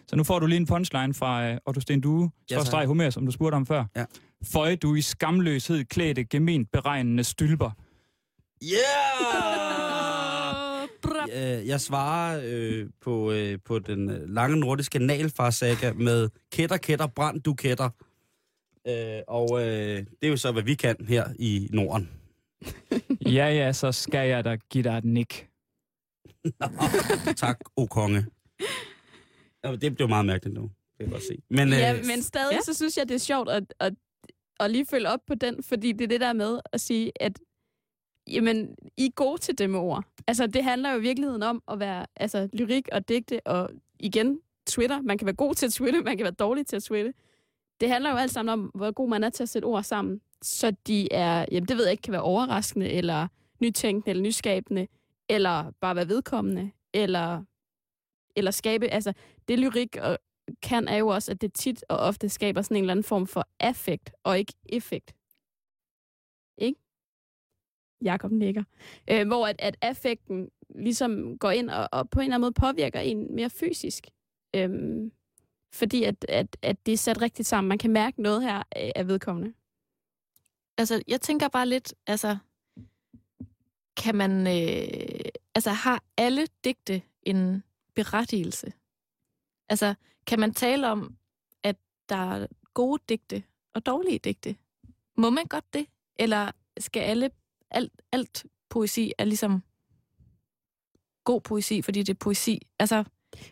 [0.07, 3.11] Så nu får du lige en punchline fra øh, Otto Sten Due, Ja, streg Homer,
[3.11, 3.85] som du spurgte om før.
[3.97, 4.05] Ja.
[4.53, 7.71] Føj du i skamløshed klædte gement beregnende stylper.
[8.63, 9.79] Yeah!
[11.35, 17.07] Øh, jeg svarer øh, på, øh, på den øh, lange nordiske nalfarsaga med kætter, kætter,
[17.07, 17.91] brand, du kætter.
[18.89, 22.11] Øh, og øh, det er jo så, hvad vi kan her i Norden.
[23.39, 25.49] Ja, ja, så skal jeg da give dig et nik.
[27.37, 28.27] tak, o konge.
[29.65, 30.63] Ja, det blev meget mærkeligt nu.
[30.63, 31.39] Det kan jeg godt se.
[31.51, 32.61] Men, øh, Ja, men stadig ja.
[32.61, 33.95] så synes jeg, det er sjovt at, at,
[34.61, 37.39] at lige følge op på den, fordi det er det der med at sige, at
[38.29, 40.05] jamen, I er gode til det med ord.
[40.27, 44.41] Altså, det handler jo i virkeligheden om at være altså, lyrik og digte, og igen
[44.67, 45.01] twitter.
[45.01, 47.13] Man kan være god til at twitte, man kan være dårlig til at twitte.
[47.81, 50.21] Det handler jo alt sammen om, hvor god man er til at sætte ord sammen,
[50.43, 53.29] så de er, jamen det ved jeg ikke, kan være overraskende, eller
[53.61, 54.89] nytænkende, eller nyskabende,
[55.29, 57.45] eller bare være vedkommende, eller,
[58.37, 59.13] eller skabe, altså
[59.49, 60.19] det lyrik og,
[60.63, 63.27] kan er jo også, at det tit og ofte skaber sådan en eller anden form
[63.27, 65.15] for affekt, og ikke effekt.
[66.59, 66.81] Ikke?
[68.03, 68.65] Jakob nikker.
[69.11, 72.53] Øh, hvor at, at affekten ligesom går ind og, og på en eller anden måde
[72.53, 74.07] påvirker en mere fysisk.
[74.57, 75.13] Øhm,
[75.75, 77.69] fordi at, at, at det er sat rigtigt sammen.
[77.69, 79.55] Man kan mærke noget her af, af vedkommende.
[80.79, 82.37] Altså, jeg tænker bare lidt, altså,
[83.97, 87.63] kan man, øh, altså, har alle digte en
[87.95, 88.73] berettigelse?
[89.69, 89.95] Altså,
[90.27, 91.17] kan man tale om,
[91.63, 91.77] at
[92.09, 93.43] der er gode digte
[93.75, 94.57] og dårlige digte?
[95.17, 95.87] Må man godt det?
[96.17, 97.31] Eller skal alle,
[97.71, 99.63] alt, alt poesi er ligesom
[101.25, 102.67] god poesi, fordi det er poesi?
[102.79, 103.05] Altså,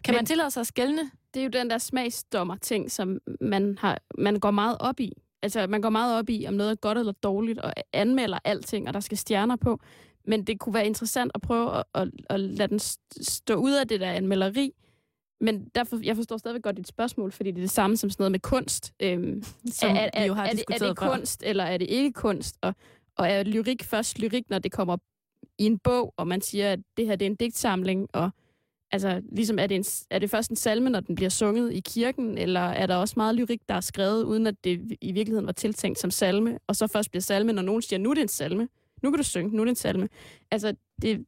[0.04, 1.10] kan Men- man tillade sig at skælne?
[1.34, 5.12] Det er jo den der smagsdommer-ting, som man, har, man går meget op i.
[5.42, 8.88] Altså, man går meget op i, om noget er godt eller dårligt, og anmelder alting,
[8.88, 9.80] og der skal stjerner på.
[10.24, 13.72] Men det kunne være interessant at prøve at, at, at lade den st- stå ud
[13.72, 14.72] af det der anmelderi.
[15.40, 18.22] Men derfor, jeg forstår stadigvæk godt dit spørgsmål, fordi det er det samme som sådan
[18.22, 18.92] noget med kunst.
[19.02, 21.10] Øhm, Som er, er, vi jo har er, det, diskuteret er det før.
[21.16, 22.56] kunst, eller er det ikke kunst?
[22.60, 22.74] Og,
[23.16, 24.96] og er lyrik først lyrik, når det kommer
[25.58, 28.30] i en bog, og man siger, at det her det er en digtsamling, og
[28.92, 31.80] altså, ligesom er det, en, er det først en salme, når den bliver sunget i
[31.80, 35.46] kirken, eller er der også meget lyrik, der er skrevet, uden at det i virkeligheden
[35.46, 38.22] var tiltænkt som salme, og så først bliver salme, når nogen siger, nu er det
[38.22, 38.68] en salme,
[39.02, 40.08] nu kan du synge, nu er det en salme.
[40.50, 41.24] Altså, det...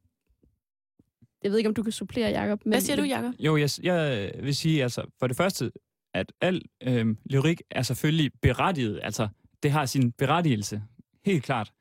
[1.43, 2.61] Jeg ved ikke, om du kan supplere, Jacob.
[2.65, 3.35] Men Hvad siger du, Jacob?
[3.39, 5.73] Jo, jeg, jeg vil sige, altså, for det første,
[6.15, 9.01] at al øh, lyrik er selvfølgelig berettiget.
[9.03, 9.29] Altså,
[9.63, 10.83] det har sin berettigelse,
[11.25, 11.73] helt klart.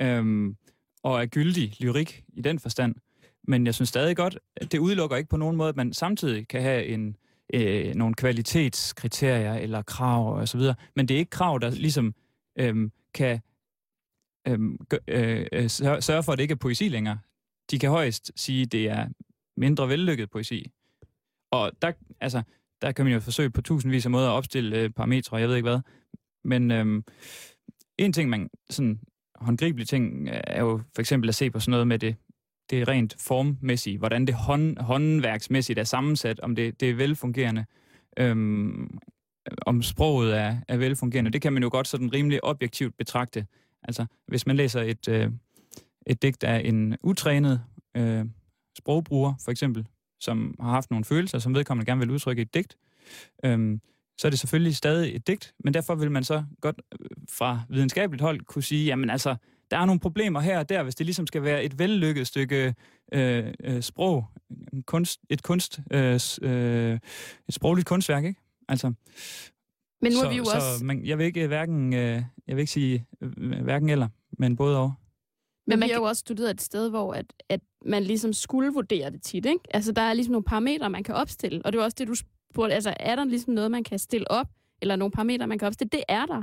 [0.00, 0.56] Øhm,
[1.02, 2.94] og er gyldig lyrik i den forstand.
[3.48, 6.48] Men jeg synes stadig godt, at det udelukker ikke på nogen måde, at man samtidig
[6.48, 7.16] kan have en,
[7.54, 10.74] øh, nogle kvalitetskriterier eller krav og så videre.
[10.96, 12.14] Men det er ikke krav, der ligesom
[12.58, 13.40] øh, kan
[14.48, 14.78] øhm,
[15.08, 17.18] øh, øh, sørge for, at det ikke er poesi længere.
[17.70, 19.08] De kan højst sige, at det er
[19.56, 20.70] mindre vellykket poesi.
[21.50, 22.42] Og der, altså,
[22.82, 25.56] der kan man jo forsøge på tusindvis af måder at opstille øh, parametre, jeg ved
[25.56, 25.80] ikke hvad.
[26.44, 27.02] Men øh,
[27.98, 29.00] en ting, man sådan
[29.34, 32.16] håndgribelig ting, øh, er jo for eksempel at se på sådan noget med det,
[32.70, 37.64] det rent formmæssige, hvordan det hånd, håndværksmæssigt er sammensat, om det, det er velfungerende,
[38.18, 38.98] øhm,
[39.62, 41.30] om sproget er, er velfungerende.
[41.30, 43.46] Det kan man jo godt sådan rimelig objektivt betragte.
[43.82, 45.30] Altså, hvis man læser et, øh,
[46.06, 47.64] et digt af en utrænet
[47.96, 48.24] øh,
[48.78, 49.86] sprogbruger, for eksempel,
[50.20, 52.76] som har haft nogle følelser, som vedkommende gerne vil udtrykke i et digt,
[53.44, 53.80] øhm,
[54.18, 57.60] så er det selvfølgelig stadig et digt, men derfor vil man så godt øh, fra
[57.68, 59.36] videnskabeligt hold kunne sige, jamen altså,
[59.70, 62.74] der er nogle problemer her og der, hvis det ligesom skal være et vellykket stykke
[63.12, 64.24] øh, øh, sprog,
[64.72, 66.98] en kunst, et kunst, øh, øh,
[67.48, 68.40] et sprogligt kunstværk, ikke?
[68.68, 68.86] Altså,
[70.02, 70.84] Men nu så, er vi jo så også...
[70.84, 74.08] man, jeg vil ikke hverken, øh, jeg vil ikke sige øh, hverken eller,
[74.38, 74.92] men både og.
[75.66, 78.72] Men man har kan- jo også studeret et sted, hvor at, at man ligesom skulle
[78.72, 79.60] vurdere det tit, ikke?
[79.70, 81.62] Altså, der er ligesom nogle parametre, man kan opstille.
[81.64, 82.74] Og det var også det, du spurgte.
[82.74, 84.46] Altså, er der ligesom noget, man kan stille op?
[84.82, 85.88] Eller nogle parametre, man kan opstille?
[85.92, 86.42] Det er der.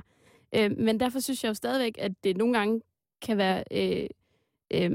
[0.55, 2.81] Øh, men derfor synes jeg jo stadigvæk, at det nogle gange
[3.21, 4.07] kan være øh,
[4.73, 4.91] øh,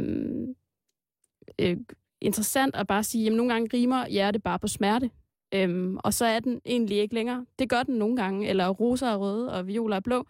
[1.58, 1.76] øh,
[2.20, 5.10] interessant at bare sige, jamen nogle gange rimer hjerte bare på smerte.
[5.54, 7.46] Øhm, og så er den egentlig ikke længere.
[7.58, 10.26] Det gør den nogle gange, eller roser er røde, og violer er blå.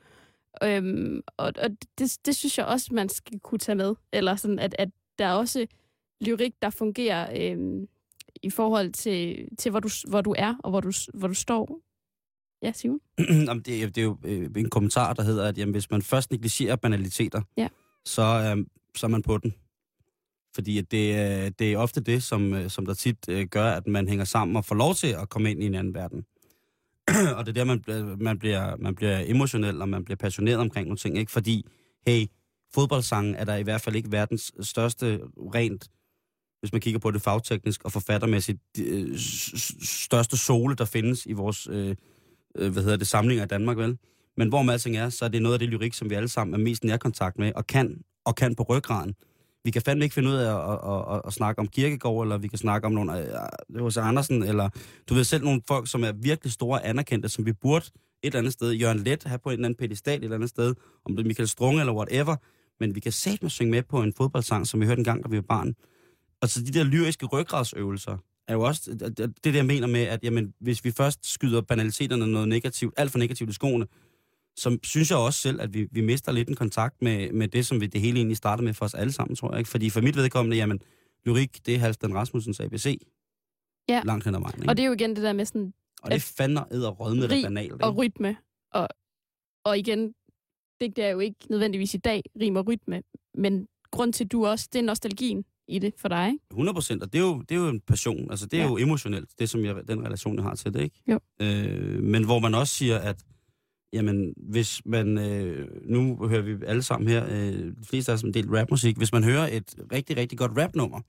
[0.63, 3.95] Øhm, og og det, det synes jeg også, man skal kunne tage med.
[4.13, 4.89] Eller sådan, at, at
[5.19, 5.67] der er også
[6.21, 7.89] lyrik, der fungerer øhm,
[8.43, 11.81] i forhold til, til hvor, du, hvor du er, og hvor du, hvor du står.
[12.63, 13.01] Ja, Simon?
[13.19, 16.31] Det, er- det er jo øh, en kommentar, der hedder, at jamen, hvis man først
[16.31, 17.69] negligerer banaliteter, Ja
[18.07, 19.55] så, øh, så er man på den.
[20.55, 23.71] Fordi at det, øh, det er ofte det, som, øh, som der tit øh, gør,
[23.71, 26.25] at man hænger sammen og får lov til at komme ind i en anden verden.
[27.37, 27.85] og det er der, man,
[28.19, 31.19] man, bliver, man bliver emotionel, og man bliver passioneret omkring nogle ting.
[31.19, 31.33] Ikke?
[31.33, 31.67] Fordi,
[32.07, 32.27] hey,
[32.75, 35.21] fodboldsangen er der i hvert fald ikke verdens største
[35.55, 35.91] rent,
[36.61, 39.19] hvis man kigger på det fagteknisk og forfattermæssigt, øh,
[39.83, 41.97] største sole, der findes i vores øh,
[42.55, 43.99] øh, hvad hedder det, samlinger i Danmark, vel?
[44.37, 46.55] Men hvor alting er, så er det noget af det lyrik, som vi alle sammen
[46.55, 49.15] er mest nærkontakt med, og kan, og kan på ryggraden.
[49.65, 52.39] Vi kan fandme ikke finde ud af at, at, at, at snakke om Kirkegård, eller
[52.39, 53.29] vi kan snakke om nogle øh,
[53.75, 53.97] øh H.C.
[53.97, 54.69] Andersen, eller
[55.09, 58.39] du ved selv nogle folk, som er virkelig store anerkendte, som vi burde et eller
[58.39, 60.75] andet sted, Jørgen Let, have på en eller anden pedestal et eller andet sted,
[61.05, 62.37] om det er Michael Strunge eller whatever,
[62.81, 65.29] men vi kan satme synge med på en fodboldsang, som vi hørte en gang, da
[65.29, 65.75] vi var barn.
[66.41, 68.17] Og så de der lyriske ryggradsøvelser,
[68.49, 71.61] er jo også det, det, det, jeg mener med, at jamen, hvis vi først skyder
[71.61, 73.87] banaliteterne noget negativt, alt for negativt i skoene,
[74.57, 77.67] så synes jeg også selv, at vi, vi mister lidt en kontakt med, med det,
[77.67, 79.59] som vi det hele egentlig startede med for os alle sammen, tror jeg.
[79.59, 79.71] Ikke?
[79.71, 80.81] Fordi for mit vedkommende, jamen,
[81.27, 82.99] lyrik, det er Halvdan Rasmussens ABC.
[83.89, 84.03] Ja.
[84.05, 84.59] Langt hen ad vejen.
[84.59, 84.69] Ikke?
[84.69, 87.31] Og det er jo igen det der med sådan Og det fandme æderrød med det
[87.31, 87.83] rig banalt.
[87.83, 88.37] og rytme.
[88.73, 88.89] Og,
[89.65, 90.15] og igen,
[90.81, 93.03] det er jo ikke nødvendigvis i dag, rim og rytme,
[93.35, 96.45] men grund til, du også, det er nostalgien i det for dig, ikke?
[96.51, 98.31] 100 procent, og det er, jo, det er jo en passion.
[98.31, 98.69] Altså, det er ja.
[98.69, 101.03] jo emotionelt, det som jeg, den relation, jeg har til det, ikke?
[101.09, 101.21] Jo.
[101.41, 103.25] Øh, men hvor man også siger, at
[103.93, 108.23] jamen, hvis man, øh, nu hører vi alle sammen her, øh, de fleste af os
[108.23, 111.01] en del rapmusik, hvis man hører et rigtig, rigtig godt rapnummer,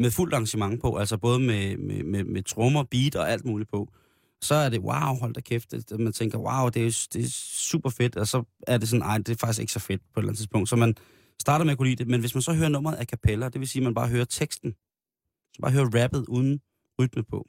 [0.00, 3.70] med fuldt arrangement på, altså både med, med, med, med trommer, beat og alt muligt
[3.70, 3.92] på,
[4.42, 7.28] så er det, wow, hold da kæft, det, man tænker, wow, det er, det er
[7.70, 10.20] super fedt, og så er det sådan, ej, det er faktisk ikke så fedt på
[10.20, 10.68] et eller andet tidspunkt.
[10.68, 10.94] Så man
[11.40, 13.60] starter med at kunne lide det, men hvis man så hører nummeret a cappella, det
[13.60, 14.74] vil sige, at man bare hører teksten,
[15.54, 16.60] så bare hører rappet uden
[17.00, 17.48] rytme på,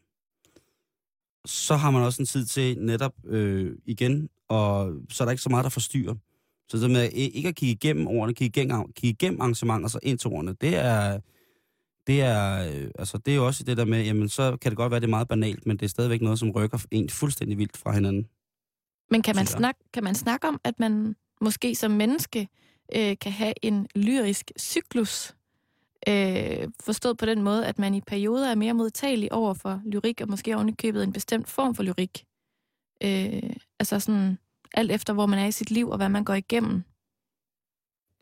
[1.46, 5.44] så har man også en tid til netop øh, igen, og så er der ikke
[5.44, 6.16] så meget, der forstyrrer.
[6.70, 10.20] Så det med ikke at kigge igennem ordene, kigge igennem, kigge igennem arrangementer, så ind
[10.20, 11.20] til ordene, det er,
[12.08, 14.78] det er, øh, altså det er jo også det der med, jamen så kan det
[14.78, 17.58] godt være, det er meget banalt, men det er stadigvæk noget, som rykker en fuldstændig
[17.58, 18.28] vildt fra hinanden.
[19.12, 22.48] Men kan man, snak, kan man snakke om, at man måske som menneske
[22.96, 25.36] øh, kan have en lyrisk cyklus?
[26.08, 30.22] Øh, forstået på den måde, at man i perioder er mere modtagelig over for lyrik,
[30.22, 32.26] og måske ovenikøbet en bestemt form for lyrik.
[33.04, 34.38] Øh, altså sådan
[34.74, 36.84] alt efter, hvor man er i sit liv, og hvad man går igennem.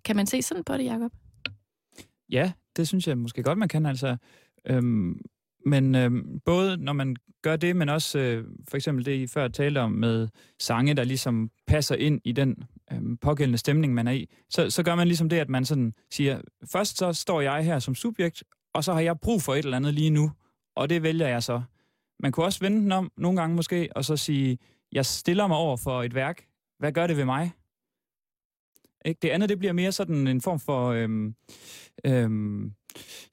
[0.06, 1.12] Kan man se sådan på det, Jacob?
[2.32, 3.86] Ja, det synes jeg måske godt, man kan.
[3.86, 4.18] Altså,
[4.66, 5.22] øhm,
[5.66, 9.48] men øhm, både når man gør det, men også øh, for eksempel det, I før
[9.48, 10.28] talte om med
[10.60, 14.84] sange, der ligesom passer ind i den øhm, pågældende stemning, man er i, så, så
[14.84, 18.44] gør man ligesom det, at man sådan siger, først så står jeg her som subjekt,
[18.74, 20.32] og så har jeg brug for et eller andet lige nu,
[20.76, 21.62] og det vælger jeg så.
[22.20, 24.58] Man kunne også vende den om nogle gange måske, og så sige,
[24.92, 26.48] jeg stiller mig over for et værk.
[26.80, 27.52] Hvad gør det ved mig?
[29.06, 29.20] Ikke?
[29.22, 30.88] Det andet, det bliver mere sådan en form for...
[30.88, 31.36] Øhm,
[32.06, 32.74] øhm,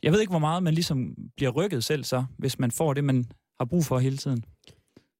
[0.03, 3.05] jeg ved ikke, hvor meget man ligesom bliver rykket selv så, hvis man får det,
[3.05, 3.25] man
[3.61, 4.45] har brug for hele tiden.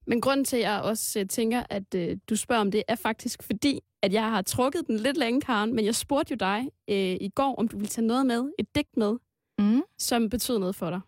[0.07, 2.95] Men grunden til, at jeg også øh, tænker, at øh, du spørger om det, er
[2.95, 6.61] faktisk fordi, at jeg har trukket den lidt længe, Karen, men jeg spurgte jo dig
[6.91, 9.17] øh, i går, om du ville tage noget med, et digt med,
[9.59, 9.83] Mm.
[9.99, 11.01] som betyder noget for dig.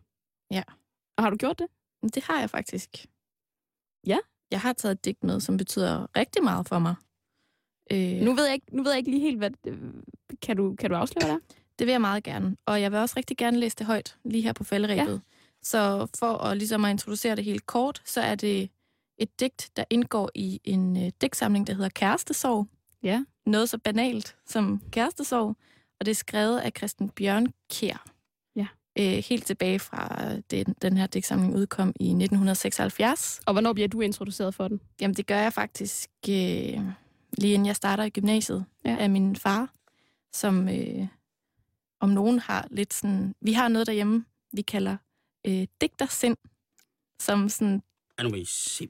[0.51, 0.63] Ja.
[1.19, 1.67] Og har du gjort det?
[2.09, 3.07] Det har jeg faktisk.
[4.07, 4.19] Ja?
[4.51, 6.95] Jeg har taget et digt med, som betyder rigtig meget for mig.
[7.93, 9.51] Øh, Nu ved jeg ikke, nu ved jeg ikke lige helt, hvad...
[10.43, 11.41] Kan du, kan du afsløre det?
[11.79, 12.57] Det vil jeg meget gerne.
[12.67, 15.13] Og jeg vil også rigtig gerne læse det højt, lige her på falderæbet.
[15.13, 15.19] Ja.
[15.63, 18.71] Så for at, ligesom at introducere det helt kort, så er det
[19.19, 22.67] et digt, der indgår i en øh, digtsamling, der hedder Kærestesorg.
[23.03, 23.25] Ja.
[23.47, 25.57] Noget så banalt som kærestesorg.
[26.01, 27.89] Og det er skrevet af Christian Bjørnkjær.
[27.89, 27.97] Ja.
[28.99, 33.41] Øh, helt tilbage fra øh, den, den her digtsamling udkom i 1976.
[33.47, 34.81] Og hvornår bliver du introduceret for den?
[35.01, 36.81] Jamen, det gør jeg faktisk øh,
[37.39, 38.91] lige inden jeg starter i gymnasiet Ja.
[38.91, 38.97] ja.
[38.97, 39.73] af min far,
[40.33, 41.07] som øh,
[42.01, 43.35] om nogen har lidt sådan...
[43.41, 44.97] Vi har noget derhjemme, vi kalder
[45.47, 46.37] øh, digtersind,
[47.21, 47.83] som sådan
[48.19, 48.47] Er nu i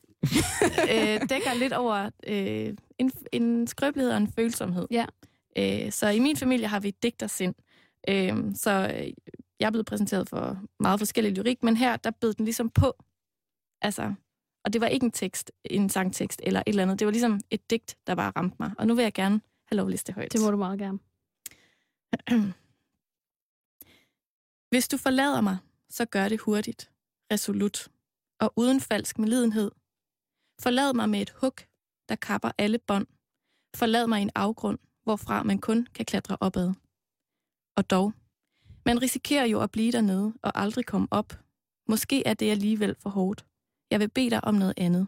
[0.92, 4.86] øh, dækker lidt over øh, en, en skrøbelighed og en følsomhed.
[4.90, 5.06] Ja.
[5.58, 7.54] Øh, så i min familie har vi digtersind.
[8.08, 9.12] Øh, så øh,
[9.60, 12.94] jeg er blevet præsenteret for meget forskellig lyrik, men her, der bed den ligesom på.
[13.82, 14.14] Altså,
[14.64, 16.98] og det var ikke en tekst, en sangtekst eller et eller andet.
[16.98, 18.72] Det var ligesom et digt, der bare ramte mig.
[18.78, 20.32] Og nu vil jeg gerne have lov at det højt.
[20.32, 20.98] Det må du meget gerne.
[24.72, 25.58] Hvis du forlader mig,
[25.90, 26.90] så gør det hurtigt,
[27.32, 27.88] resolut
[28.40, 29.70] og uden falsk medlidenhed.
[30.60, 31.54] Forlad mig med et hug,
[32.08, 33.06] der kapper alle bånd.
[33.76, 36.74] Forlad mig i en afgrund, hvorfra man kun kan klatre opad.
[37.76, 38.12] Og dog,
[38.86, 41.40] man risikerer jo at blive dernede og aldrig komme op.
[41.88, 43.46] Måske er det alligevel for hårdt.
[43.90, 45.06] Jeg vil bede dig om noget andet.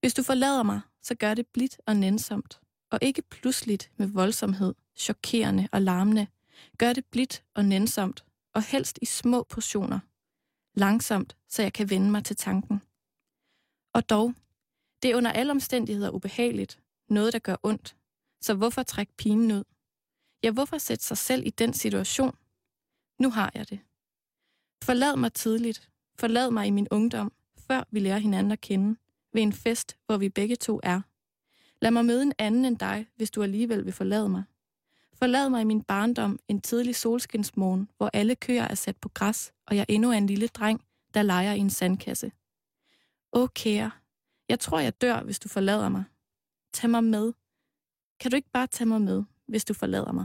[0.00, 2.60] Hvis du forlader mig, så gør det blidt og nænsomt,
[2.90, 6.26] og ikke pludseligt med voldsomhed, chokerende og larmende.
[6.78, 9.98] Gør det blidt og nænsomt, og helst i små portioner.
[10.74, 12.82] Langsomt, så jeg kan vende mig til tanken.
[13.94, 14.34] Og dog,
[15.02, 17.96] det er under alle omstændigheder ubehageligt, noget der gør ondt.
[18.40, 19.64] Så hvorfor trække pinen ud?
[20.42, 22.36] Ja, hvorfor sætte sig selv i den situation?
[23.22, 23.80] Nu har jeg det.
[24.84, 25.90] Forlad mig tidligt.
[26.18, 28.98] Forlad mig i min ungdom, før vi lærer hinanden at kende,
[29.32, 31.00] ved en fest, hvor vi begge to er.
[31.82, 34.42] Lad mig møde en anden end dig, hvis du alligevel vil forlade mig.
[35.14, 39.52] Forlad mig i min barndom en tidlig solskinsmorgen, hvor alle køer er sat på græs,
[39.66, 42.32] og jeg endnu er en lille dreng, der leger i en sandkasse.
[43.32, 43.90] Åh, oh, kære,
[44.48, 46.04] jeg tror, jeg dør, hvis du forlader mig.
[46.72, 47.32] Tag mig med.
[48.20, 50.24] Kan du ikke bare tage mig med, hvis du forlader mig?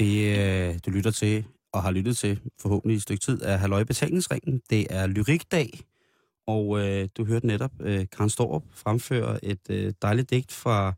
[0.00, 3.84] Det, øh, du lytter til, og har lyttet til forhåbentlig et stykke tid, er Halløj
[3.84, 4.60] Betalingsringen.
[4.70, 5.80] Det er Lyrikdag,
[6.46, 10.92] og øh, du hørte netop øh, Karen Storup fremføre et øh, dejligt digt fra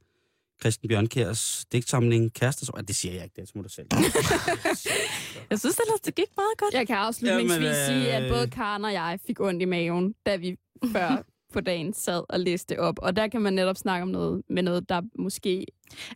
[0.61, 2.77] Christian Bjørnkærs digtsamling Kærestesorg.
[2.77, 3.87] Ja, det siger jeg ikke, det må du selv.
[5.51, 6.75] Jeg synes ellers, det gik meget godt.
[6.75, 10.15] Jeg kan afslutningsvis Jamen, øh, sige, at både Karen og jeg fik ondt i maven,
[10.27, 10.57] da vi
[10.93, 11.23] før
[11.53, 12.99] på dagen sad og læste op.
[12.99, 15.67] Og der kan man netop snakke om noget med noget, der måske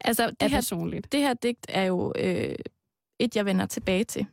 [0.01, 1.13] Altså, er det her, personligt.
[1.13, 2.55] det her digt er jo øh,
[3.19, 4.27] et, jeg vender tilbage til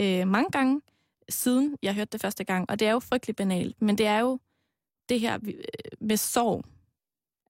[0.00, 0.80] øh, mange gange,
[1.28, 2.70] siden jeg hørte det første gang.
[2.70, 4.38] Og det er jo frygtelig banalt, men det er jo
[5.08, 5.54] det her øh,
[6.00, 6.64] med sorg.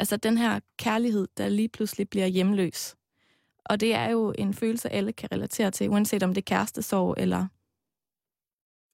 [0.01, 2.97] Altså den her kærlighed, der lige pludselig bliver hjemløs.
[3.65, 7.15] Og det er jo en følelse, alle kan relatere til, uanset om det er kærestesorg,
[7.19, 7.47] eller,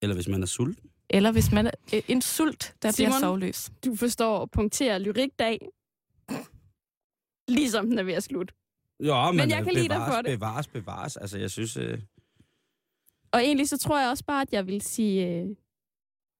[0.02, 0.90] Eller hvis man er sulten.
[1.10, 3.10] eller hvis man er øh, en sult, der Simon?
[3.10, 3.70] bliver sorgløs.
[3.84, 5.68] Du forstår, punkterer lyrikdag,
[7.48, 8.54] ligesom den er ved at slutte.
[9.06, 10.38] Jo, men, Men jeg kan lide dig bevares, for det.
[10.38, 11.16] Bevares, bevares.
[11.16, 11.76] Altså, jeg synes...
[11.76, 11.98] Øh,
[13.32, 15.46] Og egentlig så tror jeg også bare, at jeg vil sige øh,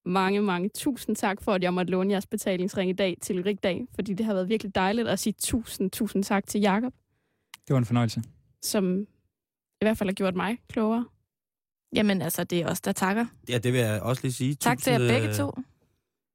[0.07, 3.87] mange, mange tusind tak for, at jeg måtte låne jeres betalingsring i dag til lyrikdag,
[3.95, 6.93] fordi det har været virkelig dejligt at sige tusind, tusind tak til Jakob,
[7.69, 8.23] Det var en fornøjelse.
[8.63, 9.01] som
[9.81, 11.07] i hvert fald har gjort mig klogere.
[11.95, 13.27] Jamen altså, det er os, der takker.
[13.49, 14.55] ja, det vil jeg også lige sige.
[14.55, 15.53] Tak til jer Tusind, begge øh, to.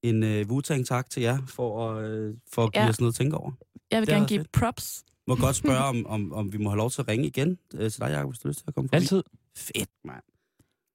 [0.04, 2.90] En uh, Wu-Tang tak til jer for, uh, for at give Ja.
[2.90, 3.52] os noget at tænke over.
[3.92, 4.52] Jeg vil det er gerne give fedt.
[4.52, 5.04] props.
[5.28, 7.80] Må godt spørge, om, om, om vi må have lov til at ringe igen uh,
[7.80, 8.96] til dig, Jacob, hvis du har lyst til at komme forbi.
[8.96, 9.24] Altid.
[9.56, 10.24] Fedt, mand.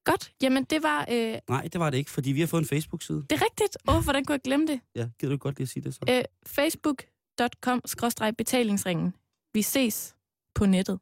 [0.05, 0.33] Godt.
[0.41, 1.05] Jamen, det var...
[1.11, 3.25] Øh, Nej, det var det ikke, fordi vi har fået en Facebook-side.
[3.29, 3.77] det er rigtigt.
[3.87, 4.79] Åh, oh, hvordan kunne jeg glemme det?
[4.95, 5.99] Ja, gider du godt lige at sige det så?
[6.09, 9.15] Øh, Facebook.com-betalingsringen.
[9.53, 10.15] Vi ses
[10.55, 10.99] på nettet.